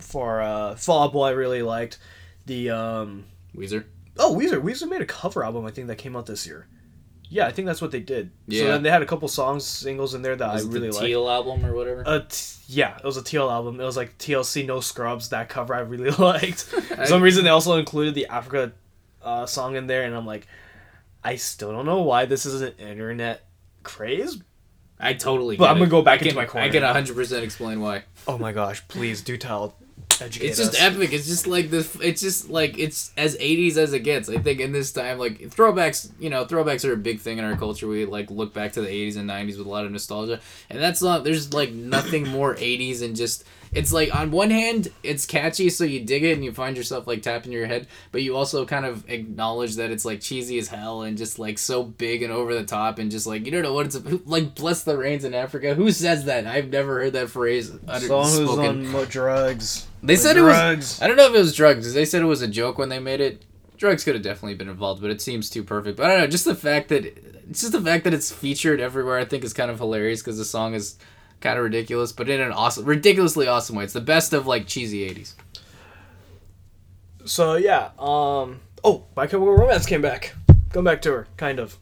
[0.00, 1.98] for uh, Fall Out Boy I really liked.
[2.46, 3.24] The um,
[3.56, 3.84] Weezer.
[4.18, 6.66] oh Weezer Weezer made a cover album I think that came out this year.
[7.28, 8.30] Yeah, I think that's what they did.
[8.46, 8.60] Yeah.
[8.60, 8.72] So Yeah.
[8.74, 11.06] then they had a couple songs singles in there that Was I really the liked.
[11.06, 12.04] Teal album or whatever.
[12.06, 12.36] Uh, t-
[12.68, 13.80] yeah, it was a Teal album.
[13.80, 15.30] It was like TLC No Scrubs.
[15.30, 16.62] That cover I really liked.
[16.64, 18.72] For some reason, they also included the Africa
[19.26, 20.46] uh, song in there, and I'm like,
[21.22, 23.44] I still don't know why this is an internet
[23.82, 24.38] craze.
[24.98, 25.56] I totally.
[25.56, 25.90] But get I'm gonna it.
[25.90, 26.88] go back I can, into my corner I can now.
[26.88, 28.04] 100 percent explain why.
[28.26, 28.86] Oh my gosh!
[28.88, 29.74] Please do tell.
[30.18, 30.80] Educate It's just us.
[30.80, 31.12] epic.
[31.12, 31.94] It's just like this.
[32.00, 34.30] It's just like it's as '80s as it gets.
[34.30, 36.10] I think in this time, like throwbacks.
[36.18, 37.86] You know, throwbacks are a big thing in our culture.
[37.86, 40.80] We like look back to the '80s and '90s with a lot of nostalgia, and
[40.80, 41.24] that's not.
[41.24, 43.44] There's like nothing more '80s and just.
[43.76, 47.06] It's like on one hand, it's catchy, so you dig it and you find yourself
[47.06, 50.68] like tapping your head, but you also kind of acknowledge that it's like cheesy as
[50.68, 53.62] hell and just like so big and over the top and just like you don't
[53.62, 54.54] know what it's like.
[54.54, 55.74] Bless the rains in Africa.
[55.74, 56.46] Who says that?
[56.46, 58.94] I've never heard that phrase uttered, Someone who's spoken.
[58.94, 59.86] on drugs.
[60.02, 60.54] They The said it was.
[60.54, 61.02] drugs.
[61.02, 62.98] I don't know if it was drugs They said it was a joke when they
[62.98, 63.44] made it.
[63.76, 65.98] Drugs could have definitely been involved, but it seems too perfect.
[65.98, 66.26] But I don't know.
[66.28, 69.18] Just the fact that it's just the fact that it's featured everywhere.
[69.18, 70.96] I think is kind of hilarious because the song is
[71.40, 73.84] kind of ridiculous, but in an awesome, ridiculously awesome way.
[73.84, 75.34] It's the best of like cheesy '80s.
[77.24, 77.90] So yeah.
[77.98, 78.60] Um.
[78.84, 80.34] Oh, My Chemical Romance came back.
[80.70, 81.76] Come back to her, kind of.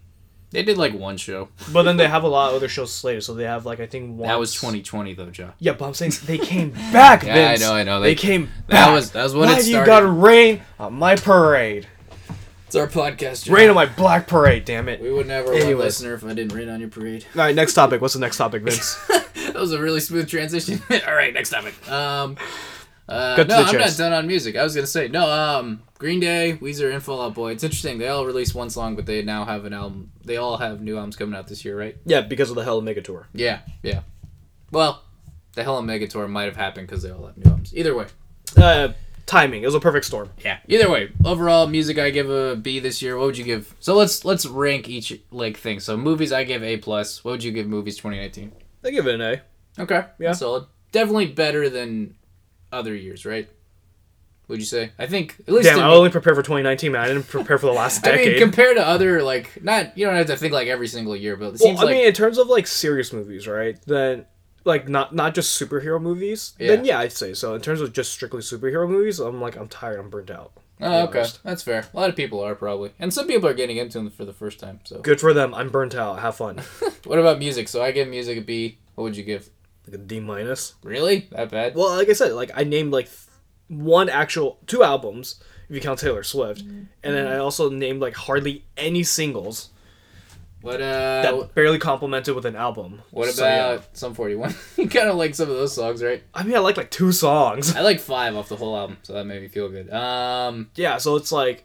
[0.50, 1.48] They did like one show.
[1.72, 3.24] But then they have a lot of other shows slated.
[3.24, 4.28] So they have like I think one.
[4.28, 5.50] That was 2020 though, Joe.
[5.58, 7.22] Yeah, but I'm saying they came back.
[7.26, 7.62] Yeah, Vince.
[7.62, 8.00] I know, I know.
[8.00, 8.44] They, They- came.
[8.68, 8.94] that back.
[8.94, 11.88] was- that was when Why it do you gotta rain on my parade?
[12.66, 13.44] It's our podcast.
[13.46, 13.52] Joe.
[13.54, 14.64] Rain on my black parade.
[14.64, 15.00] Damn it.
[15.00, 15.84] We would never one Anyways.
[15.84, 17.26] listener if I didn't rain on your parade.
[17.34, 18.00] All right, next topic.
[18.00, 18.96] What's the next topic, Vince?
[19.70, 20.80] that was a really smooth transition.
[21.06, 21.74] All right, next topic.
[21.90, 22.36] Um,
[23.08, 24.56] uh, Cut to no, the I'm not done on music.
[24.56, 25.28] I was gonna say no.
[25.30, 27.52] Um, Green Day, Weezer, and Fall Out Boy.
[27.52, 27.98] It's interesting.
[27.98, 30.12] They all released one song, but they now have an album.
[30.24, 31.96] They all have new albums coming out this year, right?
[32.04, 33.26] yeah, because of the Hella Mega Tour.
[33.34, 34.00] Yeah, yeah.
[34.70, 35.02] Well,
[35.54, 37.74] the Hella Mega tour might have happened because they all have new albums.
[37.76, 38.06] Either way,
[38.56, 38.88] Uh,
[39.26, 39.62] timing.
[39.62, 40.30] It was a perfect storm.
[40.44, 40.58] yeah.
[40.68, 43.16] Either way, overall music I give a B this year.
[43.16, 43.74] What would you give?
[43.80, 45.78] So let's let's rank each like thing.
[45.80, 47.22] So movies I give A plus.
[47.22, 48.52] What would you give movies 2019?
[48.84, 49.42] I give it an A.
[49.78, 50.04] Okay.
[50.18, 50.32] Yeah.
[50.32, 50.66] Solid.
[50.92, 52.14] Definitely better than
[52.72, 53.48] other years, right?
[54.48, 54.92] Would you say?
[54.98, 57.00] I think at least Damn, I only prepared for 2019, man.
[57.00, 58.20] I didn't prepare for the last decade.
[58.26, 61.16] I mean, compared to other like not you don't have to think like every single
[61.16, 63.78] year, but it well, seems I like mean, in terms of like serious movies, right?
[63.86, 64.26] Then,
[64.64, 66.52] like not not just superhero movies.
[66.58, 66.96] Then Yeah.
[66.96, 67.54] yeah, I'd say so.
[67.54, 69.98] In terms of just strictly superhero movies, I'm like I'm tired.
[69.98, 70.52] I'm burnt out.
[70.80, 71.42] oh, okay, honest.
[71.42, 71.86] that's fair.
[71.94, 74.32] A lot of people are probably, and some people are getting into them for the
[74.34, 74.80] first time.
[74.84, 75.54] So, Good for them.
[75.54, 76.18] I'm burnt out.
[76.20, 76.58] Have fun.
[77.04, 77.68] what about music?
[77.68, 78.76] So I give music a B.
[78.94, 79.48] What would you give?
[79.86, 80.74] Like a D minus.
[80.82, 81.28] Really?
[81.32, 81.74] That bad?
[81.74, 83.18] Well, like I said, like I named like th-
[83.68, 88.14] one actual two albums if you count Taylor Swift, and then I also named like
[88.14, 89.70] hardly any singles
[90.60, 91.22] What uh?
[91.22, 93.02] that barely complemented with an album.
[93.10, 93.72] what So, yeah.
[93.72, 94.54] about Sum forty one?
[94.76, 96.22] you kind of like some of those songs, right?
[96.34, 97.74] I mean, I like like two songs.
[97.76, 99.90] I like five off the whole album, so that made me feel good.
[99.92, 101.64] Um, yeah, so it's like.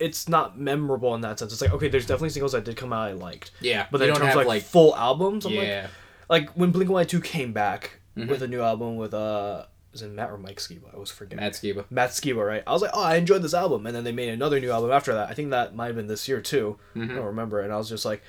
[0.00, 1.52] It's not memorable in that sense.
[1.52, 4.06] It's like okay, there's definitely singles that did come out I liked, yeah, but you
[4.06, 5.86] then in don't terms have of like, like full albums, I'm like, yeah.
[6.28, 8.28] Like when Blink One Eight Two came back Mhm.
[8.28, 10.92] with a new album with uh, is it Matt or Mike Skiba?
[10.94, 11.42] I was forgetting.
[11.44, 11.84] Matt Skiba.
[11.90, 12.62] Matt Skiba, right?
[12.66, 14.90] I was like, oh, I enjoyed this album, and then they made another new album
[14.90, 15.28] after that.
[15.30, 16.78] I think that might have been this year too.
[16.94, 17.08] I Mhm.
[17.16, 18.22] don't remember, and I was just like,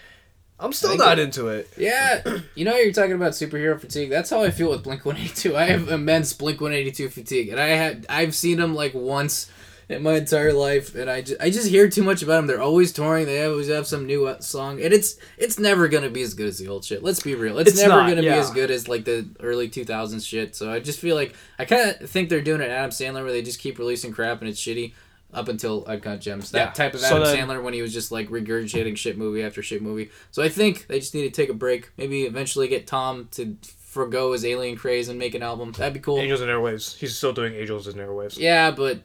[0.60, 1.67] I'm still not it- into it.
[1.77, 2.23] Yeah,
[2.55, 4.10] you know you're talking about superhero fatigue.
[4.10, 5.58] That's how I feel with Blink One Eighty Two.
[5.58, 8.93] I have immense Blink One Eighty Two fatigue, and I had I've seen them like
[8.93, 9.49] once
[9.89, 12.47] in my entire life, and I just, I just hear too much about them.
[12.47, 13.25] They're always touring.
[13.25, 16.47] They always have some new uh, song, and it's it's never gonna be as good
[16.47, 17.03] as the old shit.
[17.03, 17.57] Let's be real.
[17.59, 20.55] It's, It's never not, gonna be as good as like the early 2000s shit.
[20.55, 23.31] So I just feel like I kind of think they're doing an Adam Sandler where
[23.31, 24.93] they just keep releasing crap and it's shitty.
[25.33, 26.71] Up until Uncut Gems, that Yeah.
[26.71, 29.61] type of So Adam then- Sandler when he was just like regurgitating shit movie after
[29.61, 30.09] shit movie.
[30.31, 31.89] So I think they just need to take a break.
[31.97, 35.73] Maybe eventually get Tom to forego his alien craze and make an album.
[35.73, 36.19] That'd be cool.
[36.19, 36.95] Angels and Airwaves.
[36.95, 38.37] He's still doing Angels and Airwaves.
[38.37, 39.01] Yeah, but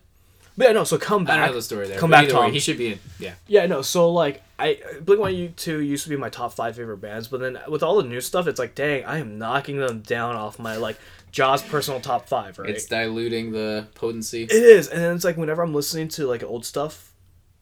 [0.60, 0.84] But yeah, no.
[0.84, 1.48] So come I don't back.
[1.48, 1.98] know the story there.
[1.98, 2.52] Come back, either way, Tom.
[2.52, 2.98] he should be in.
[3.18, 3.32] Yeah.
[3.46, 3.80] Yeah, no.
[3.80, 7.40] So like, I Blink One Two used to be my top five favorite bands, but
[7.40, 10.58] then with all the new stuff, it's like, dang, I am knocking them down off
[10.58, 10.98] my like
[11.32, 12.68] Jaws personal top five, right?
[12.68, 14.42] It's diluting the potency.
[14.42, 17.14] It is, and then it's like whenever I'm listening to like old stuff,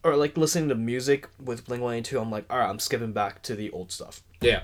[0.02, 3.12] or like listening to music with Blink One Two, I'm like, all right, I'm skipping
[3.12, 4.24] back to the old stuff.
[4.40, 4.62] Yeah.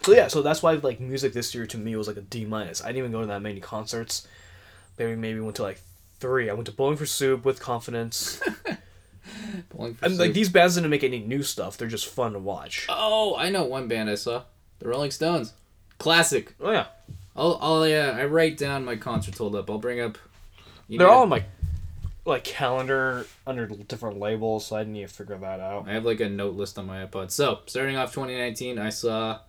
[0.00, 2.46] So yeah, so that's why like music this year to me was like a D
[2.46, 2.82] minus.
[2.82, 4.26] I didn't even go to that many concerts.
[4.98, 5.82] Maybe maybe went to like
[6.18, 6.50] three.
[6.50, 8.40] I went to Bowling for Soup with Confidence.
[9.70, 10.34] Bowling for and like Soup.
[10.34, 11.76] these bands didn't make any new stuff.
[11.76, 12.86] They're just fun to watch.
[12.88, 14.42] Oh, I know one band I saw.
[14.78, 15.52] The Rolling Stones.
[15.98, 16.54] Classic.
[16.60, 16.86] Oh yeah,
[17.36, 19.70] I'll, I'll yeah, I write down my concerts hold up.
[19.70, 20.18] I'll bring up.
[20.88, 21.44] you they're know, all on my
[22.24, 25.86] like calendar under different labels, so I need to figure that out.
[25.88, 27.30] I have like a note list on my iPod.
[27.30, 29.40] So, starting off 2019, I saw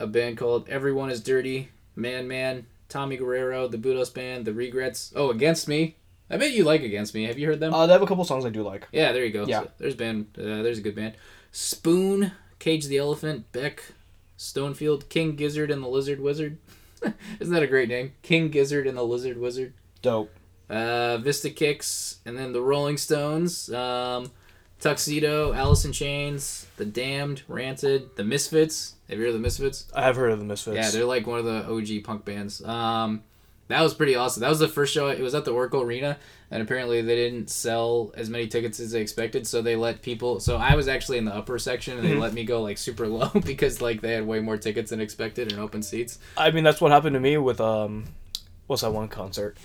[0.00, 5.12] a band called Everyone is Dirty, Man Man, Tommy Guerrero, the Budos Band, The Regrets.
[5.14, 5.96] Oh, Against Me.
[6.30, 7.24] I bet you like Against Me.
[7.24, 7.72] Have you heard them?
[7.74, 8.86] Uh, they have a couple songs I do like.
[8.92, 9.46] yeah, there you go.
[9.46, 9.60] yeah.
[9.62, 10.26] So there's band.
[10.38, 11.14] Uh, there's a good band.
[11.52, 13.82] Spoon, Cage the Elephant, Beck,
[14.38, 16.58] Stonefield, King Gizzard and the Lizard Wizard.
[17.40, 18.12] Isn't that a great name?
[18.22, 19.72] King Gizzard and the Lizard Wizard.
[20.02, 20.30] Dope.
[20.68, 24.30] Uh, Vista Kicks, and then the Rolling Stones, um,
[24.80, 28.94] Tuxedo, Alice in Chains, The Damned, Rancid, The Misfits.
[29.08, 29.86] Have you heard of The Misfits?
[29.94, 30.76] I have heard of the Misfits.
[30.76, 32.62] Yeah, they're like one of the OG punk bands.
[32.62, 33.22] Um,
[33.68, 34.40] that was pretty awesome.
[34.42, 35.08] That was the first show.
[35.08, 36.18] It was at the Oracle Arena,
[36.50, 39.46] and apparently they didn't sell as many tickets as they expected.
[39.46, 40.40] So they let people.
[40.40, 43.06] So I was actually in the upper section, and they let me go like super
[43.08, 46.18] low because like they had way more tickets than expected and open seats.
[46.36, 48.04] I mean that's what happened to me with um,
[48.66, 49.56] what's that one concert?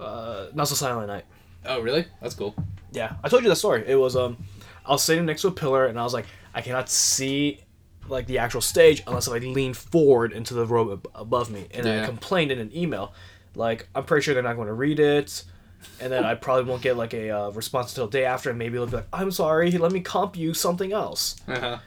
[0.00, 1.24] Uh, Not So Silent Night.
[1.64, 2.06] Oh, really?
[2.20, 2.54] That's cool.
[2.90, 3.84] Yeah, I told you that story.
[3.86, 4.36] It was um,
[4.84, 7.60] I was sitting next to a pillar and I was like, I cannot see
[8.08, 11.66] like the actual stage unless I lean forward into the row ab- above me.
[11.72, 12.02] And Yeah.
[12.02, 13.12] I complained in an email,
[13.54, 15.44] like I'm pretty sure they're not going to read it,
[16.00, 18.58] and then I probably won't get like a uh, response until the day after, and
[18.58, 21.36] maybe they'll be like, I'm sorry, let me comp you something else.
[21.48, 21.78] Uh-huh.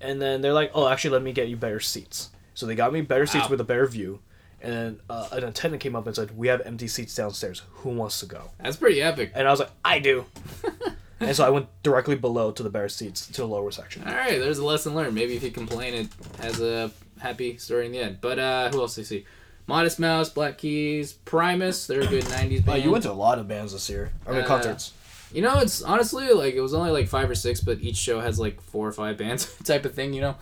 [0.00, 2.30] And then they're like, oh, actually, let me get you better seats.
[2.54, 4.20] So they got me better seats with a better view.
[4.62, 7.62] And then uh, an attendant came up and said, we have empty seats downstairs.
[7.76, 8.50] Who wants to go?
[8.62, 9.32] That's pretty epic.
[9.34, 10.24] And I was like, I do.
[11.20, 14.02] and so I went directly below to the better seats to the lower section.
[14.06, 15.14] All right, there's a lesson learned.
[15.14, 16.08] Maybe if you complain, it
[16.40, 18.18] has a happy story in the end.
[18.20, 19.26] But uh, who else do you see?
[19.66, 21.86] Modest Mouse, Black Keys, Primus.
[21.86, 22.68] They're a good '90s band.
[22.68, 24.10] Oh, you went to a lot of bands this year.
[24.26, 24.92] I mean, Uh, concerts.
[25.32, 28.18] You know, it's honestly like it was only like five or six, but each show
[28.20, 30.34] has like four or five bands type of thing, you know.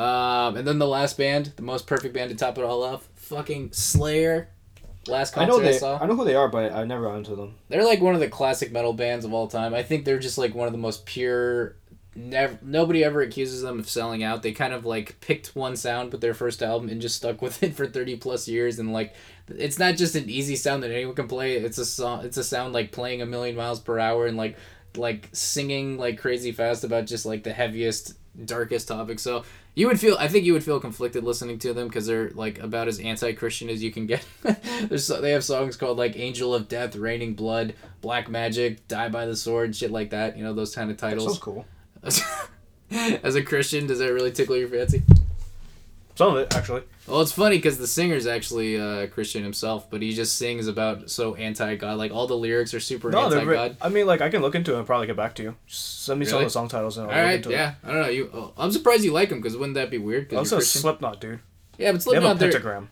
[0.00, 3.08] Um, and then the last band, the most perfect band to top it all off,
[3.14, 4.50] fucking Slayer.
[5.08, 5.98] Last I concert know I, saw.
[6.02, 7.54] I know who they are, but I've never got into them.
[7.68, 9.74] They're like one of the classic metal bands of all time.
[9.74, 11.76] I think they're just like one of the most pure.
[12.14, 14.42] Never, nobody ever accuses them of selling out.
[14.42, 17.62] They kind of like picked one sound with their first album and just stuck with
[17.62, 18.78] it for thirty plus years.
[18.78, 19.14] And like,
[19.48, 21.56] it's not just an easy sound that anyone can play.
[21.56, 22.24] It's a song.
[22.24, 24.56] It's a sound like playing a million miles per hour and like,
[24.96, 29.22] like singing like crazy fast about just like the heaviest, darkest topics.
[29.22, 29.44] So
[29.74, 30.16] you would feel.
[30.18, 33.68] I think you would feel conflicted listening to them because they're like about as anti-Christian
[33.70, 34.24] as you can get.
[34.96, 39.26] So- they have songs called like "Angel of Death," "Raining Blood," "Black Magic," "Die by
[39.26, 40.36] the Sword," shit like that.
[40.36, 41.38] You know those kind of Sounds titles.
[41.38, 41.64] cool.
[42.90, 45.02] As a Christian, does that really tickle your fancy?
[46.16, 46.82] Some of it, actually.
[47.06, 51.08] Well, it's funny because the singer's actually uh, Christian himself, but he just sings about
[51.10, 51.98] so anti-God.
[51.98, 53.40] Like all the lyrics are super No, they're.
[53.40, 53.70] anti-God.
[53.72, 55.56] Re- I mean, like I can look into it and probably get back to you.
[55.66, 57.52] Just send me some of the song titles and I'll All look right, into it.
[57.52, 57.74] yeah.
[57.84, 58.08] I don't know.
[58.08, 60.28] You, oh, I'm surprised you like him because wouldn't that be weird?
[60.28, 61.38] Because Also, Slipknot, dude.
[61.38, 62.90] yeah, but They have a Slipknot, they're- pentagram.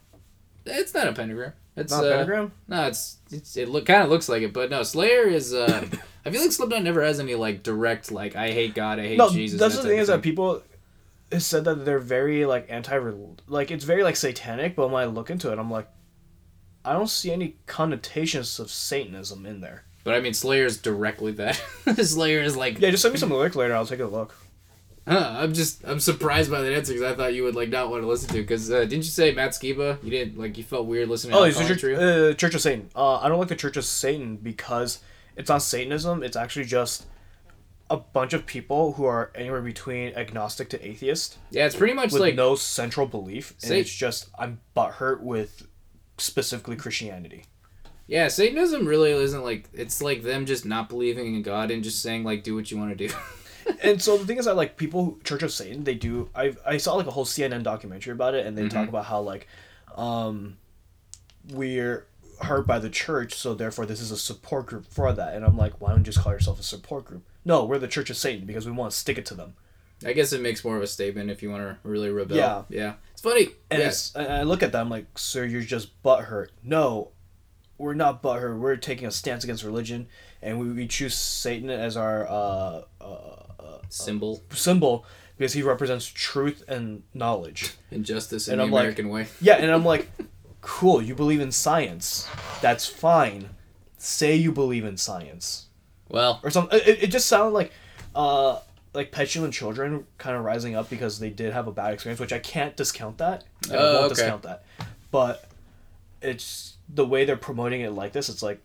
[0.66, 1.52] it's not a pentagram.
[1.76, 2.52] It's Not a uh, pentagram.
[2.68, 4.84] No, it's, it's it look kind of looks like it, but no.
[4.84, 5.52] Slayer is.
[5.52, 5.84] Uh,
[6.24, 9.18] I feel like Slipknot never has any like direct like I hate God, I hate
[9.18, 9.58] No, Jesus.
[9.58, 10.62] that's that the thing is that people
[11.32, 12.98] have said that they're very like anti,
[13.48, 14.76] like it's very like satanic.
[14.76, 15.88] But when I look into it, I'm like,
[16.84, 19.84] I don't see any connotations of Satanism in there.
[20.04, 21.54] But I mean, Slayer's directly that.
[22.02, 22.78] Slayer is like.
[22.78, 23.74] Yeah, just send me some lyrics later.
[23.74, 24.34] I'll take a look.
[25.06, 27.90] Huh, I'm just I'm surprised by that answer because I thought you would like not
[27.90, 30.02] want to listen to because uh, didn't you say Matt Skiba?
[30.02, 31.32] You didn't like you felt weird listening.
[31.32, 32.88] to Oh, it's the church, uh, Church of Satan.
[32.96, 35.00] Uh, I don't like the Church of Satan because
[35.36, 36.22] it's not Satanism.
[36.22, 37.04] It's actually just
[37.90, 42.12] a bunch of people who are anywhere between agnostic to atheist Yeah, it's pretty much
[42.12, 45.66] with like no central belief, and it's just I'm butthurt with
[46.18, 47.44] specifically Christianity.
[48.06, 52.00] yeah, Satanism really isn't like it's like them just not believing in God and just
[52.02, 53.14] saying like do what you want to do.
[53.82, 56.54] and so the thing is that like people who- church of satan they do i
[56.66, 59.48] i saw like a whole cnn documentary about it and they talk about how like
[59.96, 60.58] um
[61.50, 62.06] we're
[62.42, 65.56] hurt by the church so therefore this is a support group for that and i'm
[65.56, 68.16] like why don't you just call yourself a support group no we're the church of
[68.16, 69.54] satan because we want to stick it to them
[70.04, 72.36] I guess it makes more of a statement if you want to really rebel.
[72.36, 72.64] Yeah.
[72.68, 73.48] yeah, it's funny.
[73.70, 73.86] and yeah.
[73.88, 77.10] it's i look at them like sir you're just butthurt no
[77.78, 80.06] we're not butthurt we're taking a stance against religion
[80.42, 85.06] and we, we choose satan as our uh, uh, symbol symbol
[85.38, 89.26] because he represents truth and knowledge injustice in And the I'm like- American way.
[89.40, 90.08] Yeah, and I'm like,
[90.64, 92.28] cool, you believe in science.
[92.60, 93.50] That's fine.
[93.98, 95.66] Say you believe in science.
[96.08, 96.78] Well, Or something.
[96.84, 97.72] It, it just sounded like,
[98.14, 98.58] uh,
[98.92, 102.32] like petulant children kind of rising up because they did have a bad experience, which
[102.32, 103.44] I can't discount that.
[103.70, 104.08] I Oh, won't okay.
[104.14, 104.64] discount that.
[105.10, 105.48] But
[106.22, 108.28] it's the way they're promoting it like this.
[108.28, 108.60] It's like,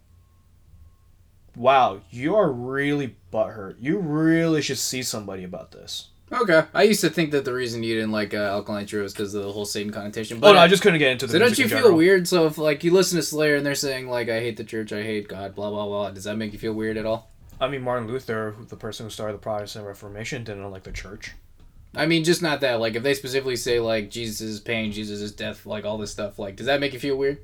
[1.56, 3.76] wow, you are really butthurt.
[3.80, 6.10] You really should see somebody about this.
[6.32, 6.63] Okay.
[6.73, 9.34] I used to think that the reason you didn't like uh, Alkaline Trio was because
[9.34, 10.39] of the whole Satan connotation.
[10.39, 11.34] But But oh, no, I just couldn't get into the.
[11.34, 11.97] So don't you feel general.
[11.97, 12.27] weird?
[12.27, 14.93] So if like you listen to Slayer and they're saying like I hate the church,
[14.93, 17.32] I hate God, blah blah blah, does that make you feel weird at all?
[17.59, 21.34] I mean, Martin Luther, the person who started the Protestant Reformation, didn't like the church.
[21.95, 22.80] I mean, just not that.
[22.80, 26.11] Like if they specifically say like Jesus' is pain, Jesus' is death, like all this
[26.11, 27.39] stuff, like does that make you feel weird?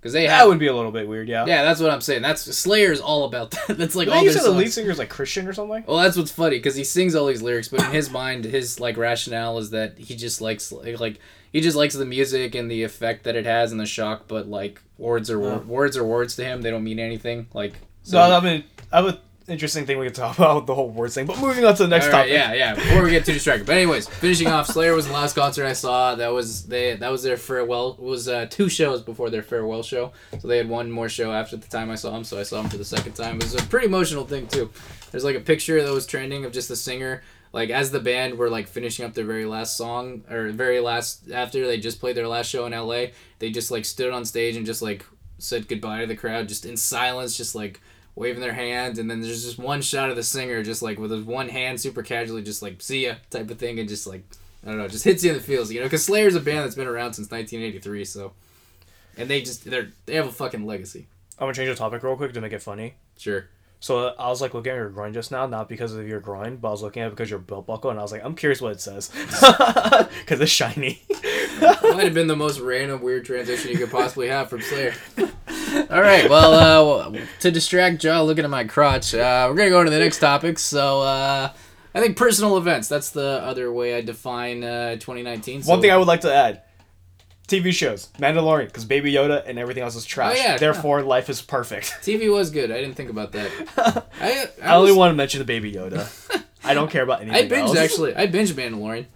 [0.00, 0.48] Because they That have.
[0.48, 1.44] would be a little bit weird, yeah.
[1.44, 2.22] Yeah, that's what I'm saying.
[2.22, 3.76] That's Slayer is all about that.
[3.76, 5.84] That's like all you say the lead singer is like Christian or something?
[5.86, 8.80] Well, that's what's funny because he sings all these lyrics, but in his mind, his
[8.80, 11.18] like rationale is that he just likes like
[11.52, 14.24] he just likes the music and the effect that it has and the shock.
[14.26, 17.48] But like words are wor- words are words to him; they don't mean anything.
[17.52, 19.18] Like so, No, I mean, I an
[19.50, 21.26] interesting thing we could talk about the whole word thing.
[21.26, 22.32] But moving on to the next right, topic.
[22.32, 22.74] yeah, yeah.
[22.74, 25.72] Before we get too distracted, but anyways, finishing off, Slayer was the last concert I
[25.72, 26.14] saw.
[26.14, 26.96] That was they.
[26.96, 27.92] That was their farewell.
[27.92, 30.12] It was uh, two shows before their farewell show.
[30.38, 32.24] So they had one more show after the time I saw them.
[32.24, 33.36] So I saw them for the second time.
[33.36, 34.70] It was a pretty emotional thing too.
[35.10, 37.22] There's like a picture that was trending of just the singer.
[37.52, 41.30] Like as the band were like finishing up their very last song or very last
[41.32, 43.06] after they just played their last show in LA,
[43.40, 45.04] they just like stood on stage and just like
[45.38, 47.80] said goodbye to the crowd just in silence, just like
[48.14, 51.10] waving their hand, and then there's just one shot of the singer just like with
[51.10, 54.24] his one hand super casually just like see ya type of thing and just like
[54.64, 56.60] I don't know just hits you in the feels you know because Slayer's a band
[56.60, 58.32] that's been around since 1983 so
[59.16, 61.06] and they just they're they have a fucking legacy
[61.38, 62.94] I'm gonna change the topic real quick to make it funny.
[63.16, 63.48] sure
[63.80, 66.20] So uh, I was like looking at your groin just now, not because of your
[66.20, 68.22] groin, but I was looking at it because your belt buckle, and I was like,
[68.22, 69.08] I'm curious what it says,
[70.20, 71.02] because it's shiny.
[71.60, 74.94] might have been the most random weird transition you could possibly have from Slayer.
[75.90, 79.84] All right, well, uh, to distract Joe looking at my crotch, uh, we're gonna go
[79.84, 80.58] to the next topic.
[80.58, 81.52] So, uh,
[81.94, 82.88] I think personal events.
[82.88, 85.62] That's the other way I define uh, 2019.
[85.64, 86.62] So, One thing I would like to add:
[87.48, 90.36] TV shows, Mandalorian, because Baby Yoda and everything else is trash.
[90.38, 90.56] Oh, yeah.
[90.56, 91.86] Therefore, life is perfect.
[92.02, 92.70] TV was good.
[92.70, 93.50] I didn't think about that.
[94.20, 96.08] I I, I only was- want to mention the Baby Yoda.
[96.62, 97.76] I don't care about I anything binged else.
[97.78, 98.14] actually.
[98.14, 99.06] I binged Mandalorian.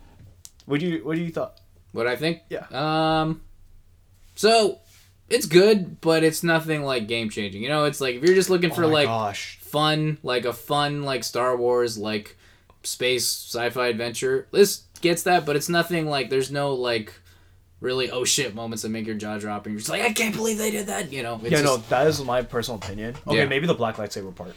[0.67, 1.61] What do you What do you thought?
[1.93, 2.41] What I think?
[2.49, 2.67] Yeah.
[2.73, 3.43] Um.
[4.35, 4.81] So,
[5.31, 7.63] it's good, but it's nothing like game changing.
[7.63, 10.53] You know, it's like if you're just looking for oh like gosh, fun, like a
[10.53, 12.37] fun like Star Wars like
[12.83, 14.47] space sci-fi adventure.
[14.51, 17.13] This gets that, but it's nothing like there's no like
[17.81, 20.35] really oh shit moments that make your jaw drop and you're just like I can't
[20.35, 21.13] believe they did that.
[21.13, 23.15] You know, it's yeah, just, no, that is my personal opinion.
[23.27, 23.47] Okay, Yeah.
[23.47, 24.55] maybe the black lightsaber part.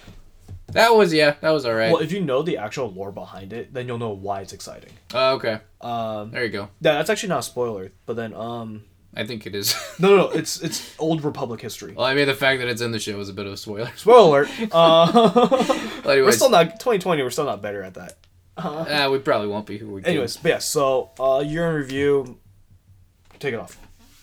[0.73, 1.91] that was yeah, that was all right.
[1.91, 4.91] Well, if you know the actual lore behind it, then you'll know why it's exciting.
[5.13, 6.63] Oh, okay, Um, there you go.
[6.81, 7.91] yeah, that's actually not a spoiler.
[8.05, 8.83] But then, um,
[9.17, 9.75] I think it is.
[9.99, 11.93] no, no, no, it's it's old Republic history.
[11.93, 13.57] well, I mean the fact that it's in the show is a bit of a
[13.57, 13.91] spoiler.
[13.95, 14.49] Spoiler alert.
[14.71, 15.09] Uh,
[16.05, 17.23] Well, we're still not 2020.
[17.23, 18.17] We're still not better at that.
[18.57, 19.79] ah, we probably won't be.
[19.79, 20.03] Who We.
[20.05, 20.57] Anyways, but yeah.
[20.59, 22.37] So uh, year in review.
[23.39, 23.77] Take it off.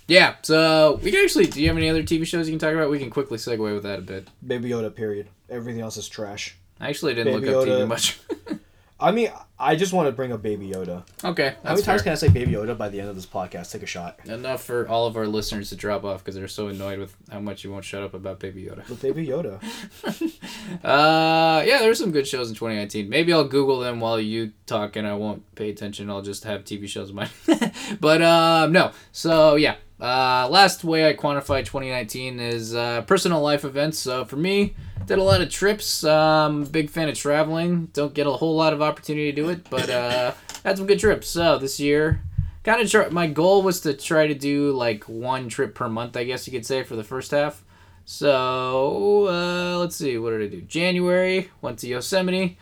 [0.07, 1.47] Yeah, so we can actually.
[1.47, 2.91] Do you have any other TV shows you can talk about?
[2.91, 4.29] We can quickly segue with that a bit.
[4.47, 4.95] Baby Yoda.
[4.95, 5.29] Period.
[5.51, 6.57] Everything else is trash.
[6.81, 8.21] I actually didn't Baby look up TV much.
[9.01, 11.03] I mean, I just want to bring up Baby Yoda.
[11.25, 12.05] okay, How many times fair.
[12.05, 13.73] can I say Baby Yoda by the end of this podcast?
[13.73, 14.21] Take a shot.
[14.25, 17.41] Enough for all of our listeners to drop off because they're so annoyed with how
[17.41, 18.89] much you won't shut up about Baby Yoda.
[18.89, 19.61] With Baby Yoda.
[20.83, 23.09] Uh, yeah, there's some good shows in 2019.
[23.09, 26.11] Maybe I'll Google them while you talk, and I won't pay attention.
[26.11, 27.31] I'll just have TV shows in mind.
[28.01, 28.93] but um, no.
[29.13, 29.77] So yeah.
[30.01, 33.99] Uh, last way I quantify 2019 is uh, personal life events.
[33.99, 34.75] So for me,
[35.07, 36.05] did a lot of trips.
[36.05, 37.87] Um, big fan of traveling.
[37.93, 40.33] Don't get a whole lot of opportunity to do it, but uh,
[40.65, 41.29] had some good trips.
[41.29, 42.23] So this year,
[42.65, 46.17] kind of try, my goal was to try to do like one trip per month.
[46.17, 47.63] I guess you could say for the first half.
[48.05, 50.61] So uh, let's see, what did I do?
[50.63, 52.59] January went to Yosemite.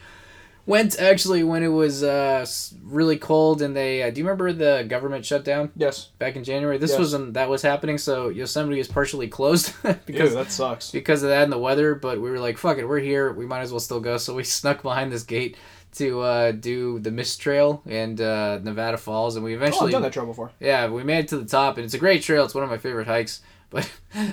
[0.64, 2.46] Went actually when it was uh,
[2.84, 4.02] really cold and they.
[4.04, 6.10] Uh, do you remember the government shutdown Yes.
[6.20, 6.78] back in January?
[6.78, 7.00] This Yes.
[7.00, 7.98] wasn't that was happening.
[7.98, 10.92] So Yosemite is partially closed Because because that sucks.
[10.92, 11.96] because of that and the weather.
[11.96, 13.32] But we were like, fuck it, we're here.
[13.32, 14.18] We might as well still go.
[14.18, 15.56] So we snuck behind this gate
[15.96, 19.92] to uh, do the Mist Trail and uh, Nevada Falls, and we Oh, I've eventually
[19.92, 20.50] done that trail before.
[20.60, 22.44] yeah, we made it to the top, and it's a great trail.
[22.44, 23.40] It's one of my favorite hikes.
[23.70, 23.90] But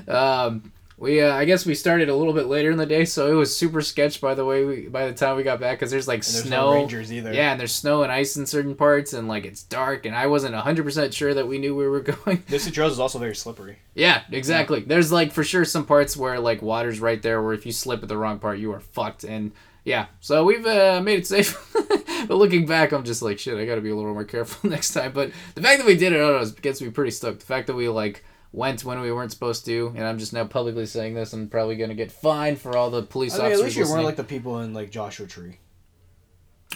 [0.07, 3.31] um, we, uh, I guess, we started a little bit later in the day, so
[3.31, 4.19] it was super sketch.
[4.19, 6.43] By the way, we, by the time we got back, because there's like And there's
[6.43, 7.33] snow, no rangers either.
[7.33, 10.27] yeah, and there's snow and ice in certain parts, and like it's dark, and I
[10.27, 12.43] wasn't hundred percent sure that we knew where we were going.
[12.49, 13.77] Misty Trails is also very slippery.
[13.95, 14.81] yeah, exactly.
[14.81, 18.03] There's like for sure some parts where like water's right there, where if you slip
[18.03, 19.23] at the wrong part, you are fucked.
[19.23, 19.53] And
[19.85, 21.57] yeah, so we've uh, made it safe.
[22.27, 23.57] but looking back, I'm just like shit.
[23.57, 25.13] I got to be a little more careful next time.
[25.13, 27.39] But the fact that we did it, I don't know, it gets me pretty stoked.
[27.39, 30.45] The fact that we like went when we weren't supposed to, and I'm just now
[30.45, 33.51] publicly saying this, I'm probably gonna get fined for all the police I mean, at
[33.53, 33.63] officers.
[33.77, 35.57] least you weren't like the people in like Joshua Tree.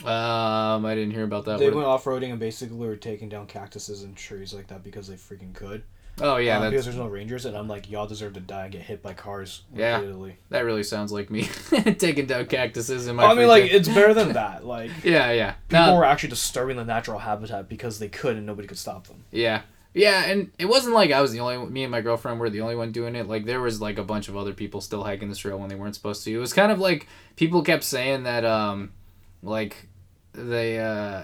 [0.04, 1.58] Um, I didn't hear about that.
[1.58, 5.06] They went off roading and basically were taking down cactuses and trees like that because
[5.06, 5.84] they freaking could.
[6.20, 8.72] oh yeah, Um, because there's no rangers, and I'm like, y'all deserve to die and
[8.72, 9.96] get hit by cars Yeah.
[9.96, 10.36] repeatedly.
[10.50, 11.44] that really sounds like me
[11.98, 13.24] taking down cactuses in my.
[13.24, 14.66] I mean, like it's better than that.
[14.66, 15.54] Like yeah, yeah.
[15.68, 19.06] people No, were actually disturbing the natural habitat because they could and nobody could stop
[19.06, 19.24] them.
[19.30, 19.62] Yeah.
[19.94, 22.60] Yeah, and it wasn't like I was the only me and my girlfriend were the
[22.62, 23.28] only one doing it.
[23.28, 25.76] Like there was like a bunch of other people still hiking this trail when they
[25.76, 26.34] weren't supposed to.
[26.34, 28.92] It was kind of like people kept saying that um
[29.42, 29.86] like
[30.32, 31.22] they uh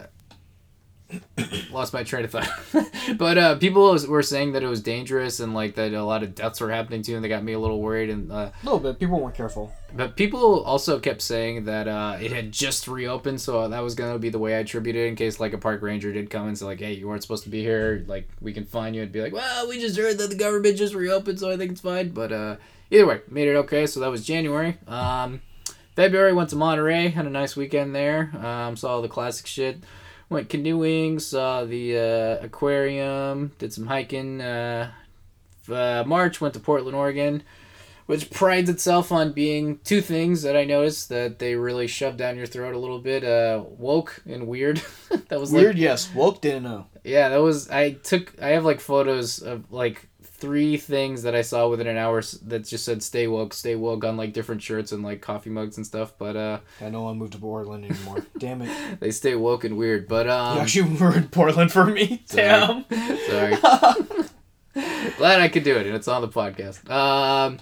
[1.73, 2.49] lost my train of thought.
[3.19, 6.35] but uh people were saying that it was dangerous and like that a lot of
[6.35, 8.99] deaths were happening too and they got me a little worried and uh No, but
[8.99, 9.73] people weren't careful.
[9.95, 14.19] but people also kept saying that uh, it had just reopened, so that was gonna
[14.19, 16.57] be the way I attributed it in case like a park ranger did come and
[16.57, 18.05] say like, "Hey, you weren't supposed to be here.
[18.07, 20.77] Like, we can find you." And be like, "Well, we just heard that the government
[20.77, 22.57] just reopened, so I think it's fine." But uh,
[22.91, 23.87] either way, made it okay.
[23.87, 24.79] So that was January.
[24.87, 25.41] Um,
[25.97, 28.31] February went to Monterey, had a nice weekend there.
[28.41, 29.79] Um, saw all the classic shit.
[30.31, 34.41] Went canoeing, saw the uh, aquarium, did some hiking.
[34.41, 34.91] Uh,
[35.71, 37.43] uh, March went to Portland, Oregon
[38.11, 42.37] which prides itself on being two things that I noticed that they really shoved down
[42.37, 43.23] your throat a little bit.
[43.23, 44.83] Uh, woke and weird.
[45.29, 46.13] that was Weird, Like, yes.
[46.13, 46.87] Woke didn't know.
[47.05, 47.71] yeah, that was.
[47.71, 48.35] I took.
[48.43, 50.09] I have like photos of like
[50.41, 54.05] three things that I saw within an hour that just said "Stay woke, stay woke"
[54.05, 56.15] on like different shirts and like coffee mugs and stuff.
[56.19, 58.27] But uh, I know I moved to Portland anymore.
[58.39, 59.01] Damn it.
[59.01, 60.09] they stay woke and weird.
[60.09, 62.23] But um, you actually were in Portland for me.
[62.27, 62.83] Sorry.
[62.89, 63.19] Damn.
[63.29, 63.57] Sorry.
[65.19, 66.89] Glad I could do it, and it's on the podcast.
[66.91, 67.59] Um,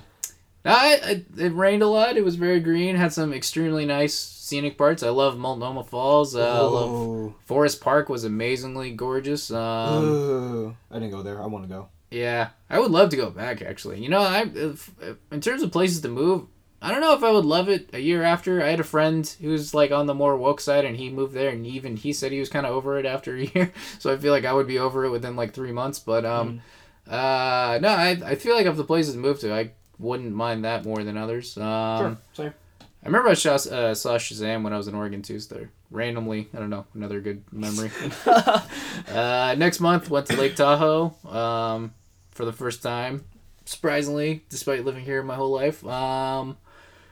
[0.65, 2.17] I, I, it rained a lot.
[2.17, 2.97] It was very green.
[2.97, 5.03] Had some extremely nice scenic parts.
[5.03, 6.35] I love Multnomah Falls.
[6.35, 9.51] Uh, I love Forest Park was amazingly gorgeous.
[9.51, 10.77] Um, Ooh.
[10.91, 11.43] I didn't go there.
[11.43, 11.89] I want to go.
[12.11, 13.63] Yeah, I would love to go back.
[13.63, 14.91] Actually, you know, I if,
[15.31, 16.47] in terms of places to move,
[16.81, 18.63] I don't know if I would love it a year after.
[18.63, 21.51] I had a friend who's like on the more woke side, and he moved there,
[21.51, 23.73] and even he said he was kind of over it after a year.
[23.99, 25.99] So I feel like I would be over it within like three months.
[25.99, 26.61] But um,
[27.07, 30.65] uh, no, I I feel like of the places to move to, I wouldn't mind
[30.65, 31.57] that more than others.
[31.59, 32.45] Um, Sure.
[32.47, 32.55] Same.
[33.03, 35.39] I remember I saw, uh, saw Shazam when I was in Oregon too.
[35.39, 37.91] So randomly, I don't know, another good memory.
[38.27, 41.95] uh, next month, went to Lake Tahoe um,
[42.39, 43.25] for the first time.
[43.65, 45.85] Surprisingly, despite living here my whole life.
[45.85, 46.57] Um,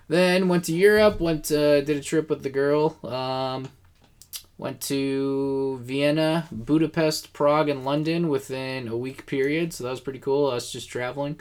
[0.06, 1.18] then went to Europe.
[1.20, 2.96] Went uh, did a trip with the girl.
[3.04, 3.68] Um,
[4.56, 9.72] went to Vienna, Budapest, Prague, and London within a week period.
[9.72, 10.46] So that was pretty cool.
[10.46, 11.40] Us just traveling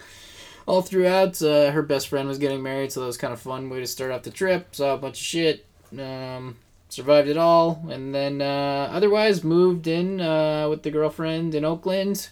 [0.66, 1.40] all throughout.
[1.40, 3.88] Uh, her best friend was getting married, so that was kind of fun way to
[3.88, 4.76] start off the trip.
[4.76, 5.66] Saw a bunch of shit.
[5.96, 6.56] Um,
[6.90, 12.30] survived it all, and then uh, otherwise moved in uh, with the girlfriend in Oakland.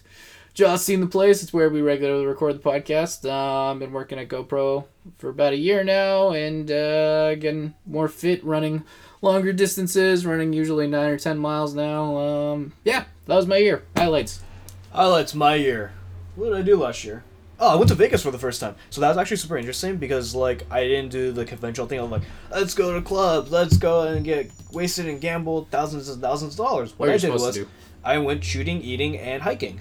[0.54, 1.42] Just seen the place.
[1.42, 3.28] It's where we regularly record the podcast.
[3.28, 4.86] Um, I've been working at GoPro
[5.18, 8.84] for about a year now, and uh, getting more fit, running
[9.20, 12.16] longer distances, running usually nine or ten miles now.
[12.18, 13.82] Um, yeah, that was my year.
[13.96, 14.42] Highlights.
[14.92, 15.92] Highlights my year.
[16.36, 17.24] What did I do last year?
[17.58, 18.76] Oh, I went to Vegas for the first time.
[18.90, 22.12] So that was actually super interesting because like I didn't do the conventional thing of
[22.12, 26.52] like let's go to clubs, let's go and get wasted and gamble thousands and thousands
[26.54, 26.90] of dollars.
[26.96, 27.68] What What I did was to do.
[28.04, 29.80] I went shooting, eating, and hiking.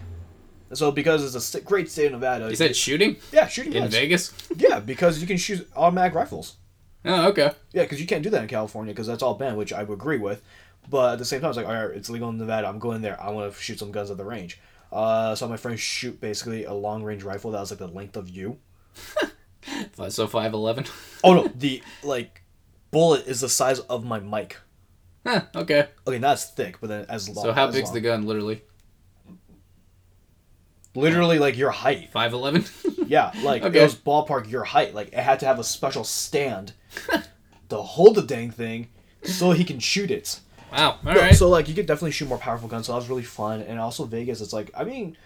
[0.73, 3.83] So because it's a st- great state of Nevada, Is said shooting yeah, shooting in
[3.83, 3.93] guns.
[3.95, 4.33] Vegas.
[4.55, 6.55] Yeah, because you can shoot automatic rifles.
[7.05, 7.51] Oh, okay.
[7.73, 9.93] Yeah, because you can't do that in California because that's all banned, which I would
[9.95, 10.41] agree with.
[10.89, 12.67] But at the same time, it's like, all right, it's legal in Nevada.
[12.67, 13.21] I'm going there.
[13.21, 14.59] I want to shoot some guns at the range.
[14.91, 18.15] Uh, so my friends shoot basically a long range rifle that was like the length
[18.17, 18.57] of you.
[20.09, 20.85] So five eleven.
[21.23, 22.43] Oh no, the like
[22.91, 24.57] bullet is the size of my mic.
[25.25, 25.87] Huh, okay.
[26.05, 27.45] Okay, not as thick, but then as long.
[27.45, 27.93] So how as big's long.
[27.93, 28.25] the gun?
[28.25, 28.61] Literally
[30.95, 32.09] Literally like your height.
[32.11, 32.65] five eleven.
[33.05, 33.79] Yeah, like Okay.
[33.79, 34.93] it was ballpark your height.
[34.95, 36.71] Like it had to have a special stand
[37.69, 38.87] to hold the dang thing
[39.23, 40.39] so he can shoot it.
[40.71, 40.91] wow.
[41.05, 41.35] All No, right.
[41.35, 42.87] So like you could definitely shoot more powerful guns.
[42.87, 43.61] So that was really fun.
[43.61, 45.17] And also Vegas, it's like I mean,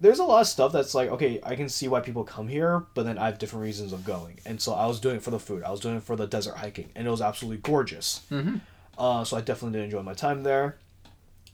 [0.00, 2.84] there's a lot of stuff that's like okay, I can see why people come here,
[2.94, 4.40] but then I have different reasons of going.
[4.44, 5.62] And so I was doing it for the food.
[5.62, 8.22] I was doing it for the desert hiking, and it was absolutely gorgeous.
[8.30, 8.60] Mhm.
[8.98, 10.76] Uh, so I definitely did enjoy my time there.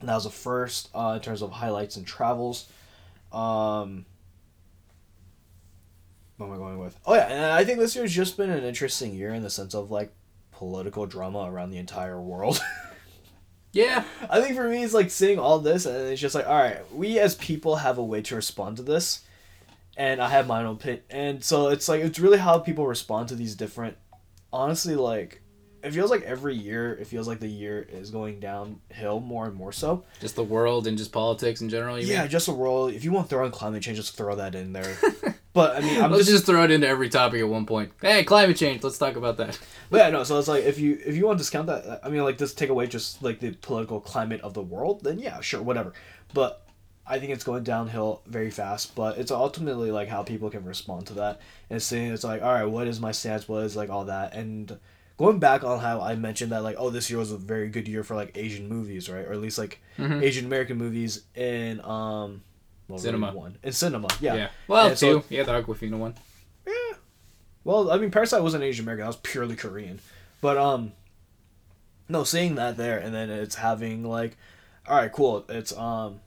[0.00, 2.66] And that was the first uh, in terms of highlights and travels.
[3.32, 4.06] Um,
[6.36, 6.98] what am I going with?
[7.04, 9.74] Oh yeah, and I think this year's just been an interesting year in the sense
[9.74, 10.12] of like
[10.52, 12.60] political drama around the entire world.
[13.72, 14.04] yeah.
[14.30, 16.80] I think for me, it's like seeing all this, and it's just like, all right,
[16.94, 19.22] we as people have a way to respond to this,
[19.96, 23.28] and I have my own opinion, and so it's like it's really how people respond
[23.28, 23.96] to these different.
[24.52, 25.42] Honestly, like
[25.82, 29.54] it feels like every year, it feels like the year is going downhill more and
[29.54, 30.04] more so.
[30.20, 31.98] Just the world and just politics in general.
[31.98, 32.30] You yeah, Mean?
[32.30, 32.92] just the world.
[32.92, 34.96] If you want to throw in climate change, just throw that in there.
[35.58, 37.90] But I mean, I'm Let's just, just throw it into every topic at one point.
[38.00, 38.84] Hey, climate change.
[38.84, 39.58] Let's talk about that.
[39.90, 40.22] but yeah, no.
[40.22, 42.56] So it's like if you if you want to discount that, I mean, like just
[42.56, 45.94] take away just like the political climate of the world, then yeah, sure, whatever.
[46.32, 46.64] But
[47.04, 48.94] I think it's going downhill very fast.
[48.94, 52.52] But it's ultimately like how people can respond to that and saying it's like, all
[52.52, 53.48] right, what is my stance?
[53.48, 54.78] What is like all that and.
[55.18, 57.88] Going back on how I mentioned that, like, oh, this year was a very good
[57.88, 59.26] year for like Asian movies, right?
[59.26, 60.22] Or at least like Mhm.
[60.22, 62.42] Asian American movies in um,
[62.86, 63.32] well, really Cinema.
[63.32, 64.48] one in cinema, yeah.
[64.68, 66.14] Well, And so- yeah, the Awkwafina one.
[66.66, 66.72] Yeah.
[67.64, 69.02] Well, I mean, Parasite wasn't Asian American.
[69.02, 69.98] That was purely Korean.
[70.40, 70.92] But um,
[72.08, 74.36] no, seeing that there, and then it's having like,
[74.88, 75.44] all right, cool.
[75.48, 76.20] It's um,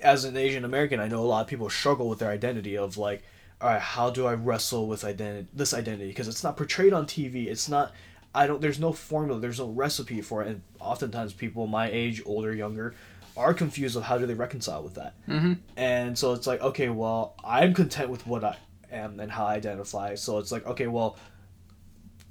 [0.00, 2.96] as an Asian American, I know a lot of people struggle with their identity of
[2.96, 3.24] like,
[3.60, 7.06] all right, how do I wrestle with identity, this identity, because it's not portrayed on
[7.06, 7.48] TV.
[7.48, 7.92] It's not.
[8.36, 8.60] I don't.
[8.60, 9.40] There's no formula.
[9.40, 12.94] There's no recipe for it, and oftentimes people my age, older, younger,
[13.36, 15.14] are confused of how do they reconcile with that.
[15.26, 15.54] Mm-hmm.
[15.76, 18.56] And so it's like, okay, well, I'm content with what I
[18.92, 20.14] am and how I identify.
[20.14, 21.16] So it's like, okay, well,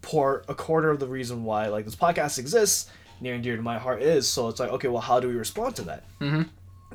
[0.01, 3.61] for a quarter of the reason why like this podcast exists, near and dear to
[3.61, 4.27] my heart is.
[4.27, 6.03] So it's like, okay, well, how do we respond to that?
[6.19, 6.43] Mm-hmm.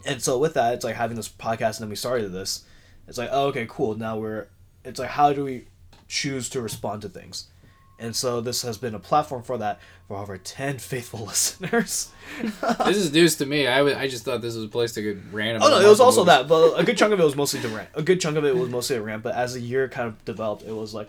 [0.06, 2.64] And so with that, it's like having this podcast, and then we started this.
[3.08, 3.96] It's like, oh, okay, cool.
[3.96, 4.46] Now we're.
[4.84, 5.66] It's like, how do we
[6.08, 7.48] choose to respond to things?
[8.00, 9.78] And so this has been a platform for that
[10.08, 12.10] for over ten faithful listeners.
[12.86, 13.66] this is news to me.
[13.66, 15.62] I, w- I just thought this was a place to get random.
[15.62, 16.38] Oh no, it was also movies.
[16.38, 17.90] that, but a good chunk of it was mostly the rant.
[17.94, 20.24] A good chunk of it was mostly a rant, but as the year kind of
[20.24, 21.08] developed, it was like,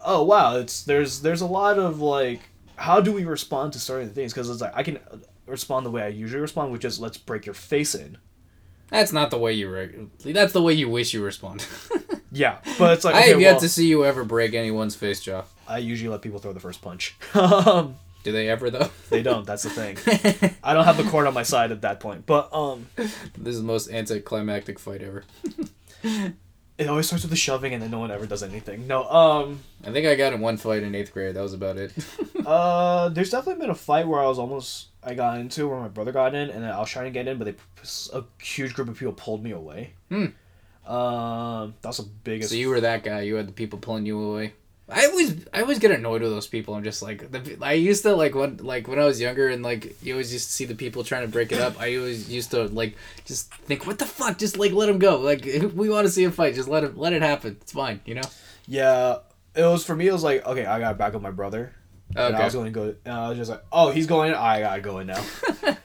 [0.00, 2.40] oh wow, it's there's there's a lot of like,
[2.76, 4.32] how do we respond to certain things?
[4.32, 4.98] Because it's like I can
[5.46, 8.18] respond the way I usually respond, which is let's break your face in.
[8.90, 9.70] That's not the way you.
[9.70, 11.66] Re- that's the way you wish you respond.
[12.30, 14.94] Yeah, but it's like I okay, have yet well, to see you ever break anyone's
[14.94, 15.44] face jaw.
[15.66, 17.16] I usually let people throw the first punch.
[17.34, 18.90] um, Do they ever though?
[19.08, 19.46] they don't.
[19.46, 19.96] That's the thing.
[20.62, 22.26] I don't have the court on my side at that point.
[22.26, 25.24] But um, this is the most anticlimactic fight ever.
[26.78, 28.86] It always starts with the shoving, and then no one ever does anything.
[28.86, 29.08] No.
[29.08, 29.60] Um.
[29.84, 31.34] I think I got in one fight in eighth grade.
[31.34, 31.92] That was about it.
[32.46, 35.88] Uh, there's definitely been a fight where I was almost I got into where my
[35.88, 37.54] brother got in, and then I was trying to get in, but they
[38.18, 39.92] a huge group of people pulled me away.
[40.08, 40.28] Hmm.
[40.90, 42.48] Um, that's the biggest.
[42.48, 43.20] so you were that guy.
[43.20, 44.54] You had the people pulling you away.
[44.90, 46.74] I always, I always get annoyed with those people.
[46.74, 49.62] I'm just like, the, I used to like when, like when I was younger, and
[49.62, 51.78] like you always used to see the people trying to break it up.
[51.78, 54.38] I always used to like just think, what the fuck?
[54.38, 55.18] Just like let them go.
[55.18, 57.58] Like if we want to see a fight, just let it, let it happen.
[57.60, 58.22] It's fine, you know.
[58.66, 59.18] yeah,
[59.54, 60.06] it was for me.
[60.06, 61.72] It was like okay, I got back up my brother.
[62.16, 62.94] And I was going to go.
[63.04, 64.30] And I was just like, oh, he's going.
[64.30, 65.22] in, I gotta go in now.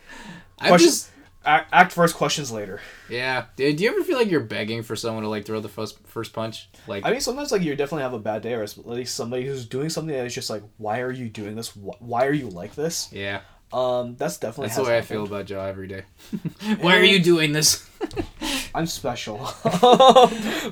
[0.59, 1.09] I'm just,
[1.45, 2.79] act, act first, questions later.
[3.09, 3.45] yeah.
[3.55, 5.99] Do, do you ever feel like you're begging for someone to like throw the first
[6.07, 6.69] first punch?
[6.87, 9.45] Like, I mean, sometimes like you definitely have a bad day, or at least somebody
[9.45, 11.75] who's doing something that is just like, why are you doing this?
[11.75, 13.09] Why are you like this?
[13.11, 13.41] yeah.
[13.71, 16.03] Um, that's definitely That's the way I feel about Joe every day.
[16.81, 17.89] Why are you doing this?
[18.75, 19.37] I'm special.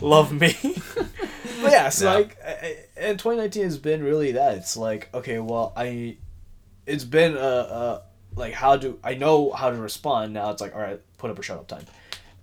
[0.02, 0.56] Love me.
[1.64, 2.16] but yeah, so No.
[2.20, 2.38] like,
[2.96, 4.54] and 2019 has been really that.
[4.58, 6.18] It's like, okay, well, I,
[6.86, 8.02] it's been a, a
[8.36, 10.34] like how do I know how to respond?
[10.34, 11.86] Now it's like, all right, put up or shut up time.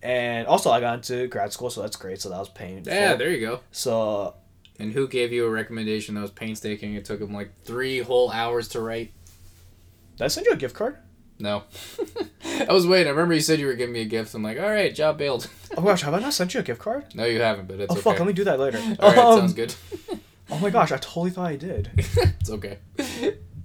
[0.03, 2.20] And also, I got into grad school, so that's great.
[2.20, 2.93] So that was painful.
[2.93, 3.61] Yeah, there you go.
[3.72, 4.34] So
[4.78, 6.95] And who gave you a recommendation that was painstaking?
[6.95, 9.12] It took him like three whole hours to write.
[10.16, 10.99] did I send you a gift card?
[11.41, 11.64] No.
[12.45, 13.07] I was waiting.
[13.09, 14.34] I remember you said you were giving me a gift.
[14.34, 15.49] I'm like, all right, job bailed.
[15.76, 17.05] Oh gosh, have I not sent you a gift card?
[17.14, 18.03] No, you haven't, but it's Oh okay.
[18.03, 18.80] fuck, let me do that later.
[18.99, 19.74] All right, Um, sounds good.
[20.51, 21.91] Oh my gosh, I totally thought I did.
[22.41, 22.78] it's okay.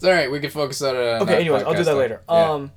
[0.04, 0.30] All right.
[0.32, 1.00] We can focus on it.
[1.00, 2.22] Okay, anyways, I'll do that later.
[2.30, 2.52] Yeah.
[2.52, 2.72] Um,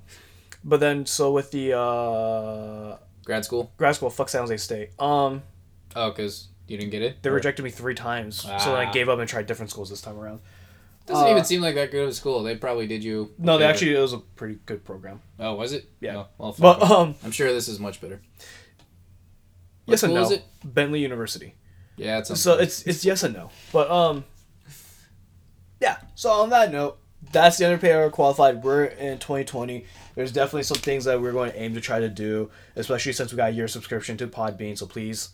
[0.64, 3.72] but then so with the uh Grad school.
[3.76, 4.90] grad school, fuck San Jose State.
[5.00, 5.42] Um,
[5.96, 7.22] Oh, because you didn't get it.
[7.22, 8.92] they Or- rejected me three times, so then I Ah.
[8.92, 10.40] gave up and tried different schools this time around.
[11.06, 12.42] Doesn't uh, even seem like that good of a school.
[12.42, 13.32] They probably did you.
[13.38, 15.20] No, they actually it was a pretty good program.
[15.38, 15.88] Oh, was it?
[16.00, 16.16] Yeah.
[16.16, 18.20] Oh, well, But um, I'm sure this is much better.
[19.84, 20.28] What yes and no.
[20.30, 20.42] it?
[20.64, 21.54] Bentley University.
[21.96, 22.30] Yeah, it's.
[22.30, 23.50] A So it's it's yes and no.
[23.72, 24.24] But um,
[25.80, 25.98] yeah.
[26.16, 26.98] So on that note,
[27.32, 28.62] that's the underpaid or qualified.
[28.62, 29.84] We're in 2020.
[30.14, 33.32] There's definitely some things that we're going to aim to try to do, especially since
[33.32, 34.78] we got a year subscription to Podbean.
[34.78, 35.30] So please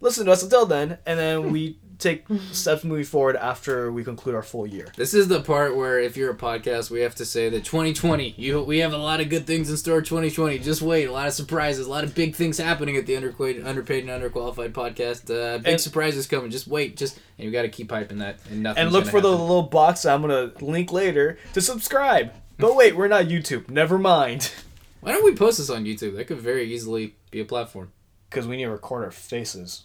[0.00, 4.36] listen to us until then, and then we take steps moving forward after we conclude
[4.36, 4.86] our full year.
[4.96, 8.34] This is the part where, if you're a podcast, we have to say that 2020,
[8.38, 10.00] you we have a lot of good things in store.
[10.00, 13.16] 2020, just wait, a lot of surprises, a lot of big things happening at the
[13.16, 15.28] underpaid, underpaid and underqualified podcast.
[15.30, 16.50] Uh, big And- surprises coming.
[16.52, 18.82] Just wait, just and you got to keep hyping that, and nothing.
[18.84, 22.32] And look for the little box that I'm gonna link later to subscribe.
[22.58, 23.68] But wait, we're not YouTube.
[23.68, 24.52] Never mind.
[25.00, 26.16] Why don't we post this on YouTube?
[26.16, 27.90] That could very easily be a platform.
[28.30, 29.82] Because we need to record our faces.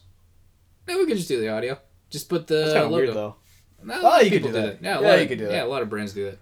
[0.87, 1.77] Maybe we could just do the audio.
[2.09, 3.03] Just put the That's kind of logo.
[3.03, 3.35] weird though.
[3.83, 4.79] No, a Oh, you could do that.
[4.81, 5.53] Yeah, a Yeah, lot you of, could do that.
[5.53, 6.39] Yeah, a lot of brands do that.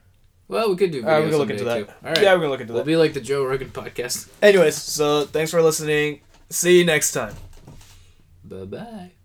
[0.48, 1.04] Well, we could do.
[1.04, 1.78] All right, we videos can look into that.
[1.88, 1.94] Too.
[2.06, 2.22] All right.
[2.22, 2.88] Yeah, we're gonna look into We'll that.
[2.88, 4.30] be like the Joe Rogan podcast.
[4.42, 6.22] Anyways, so thanks for listening.
[6.50, 7.36] See you next time.
[8.46, 9.17] Bye bye.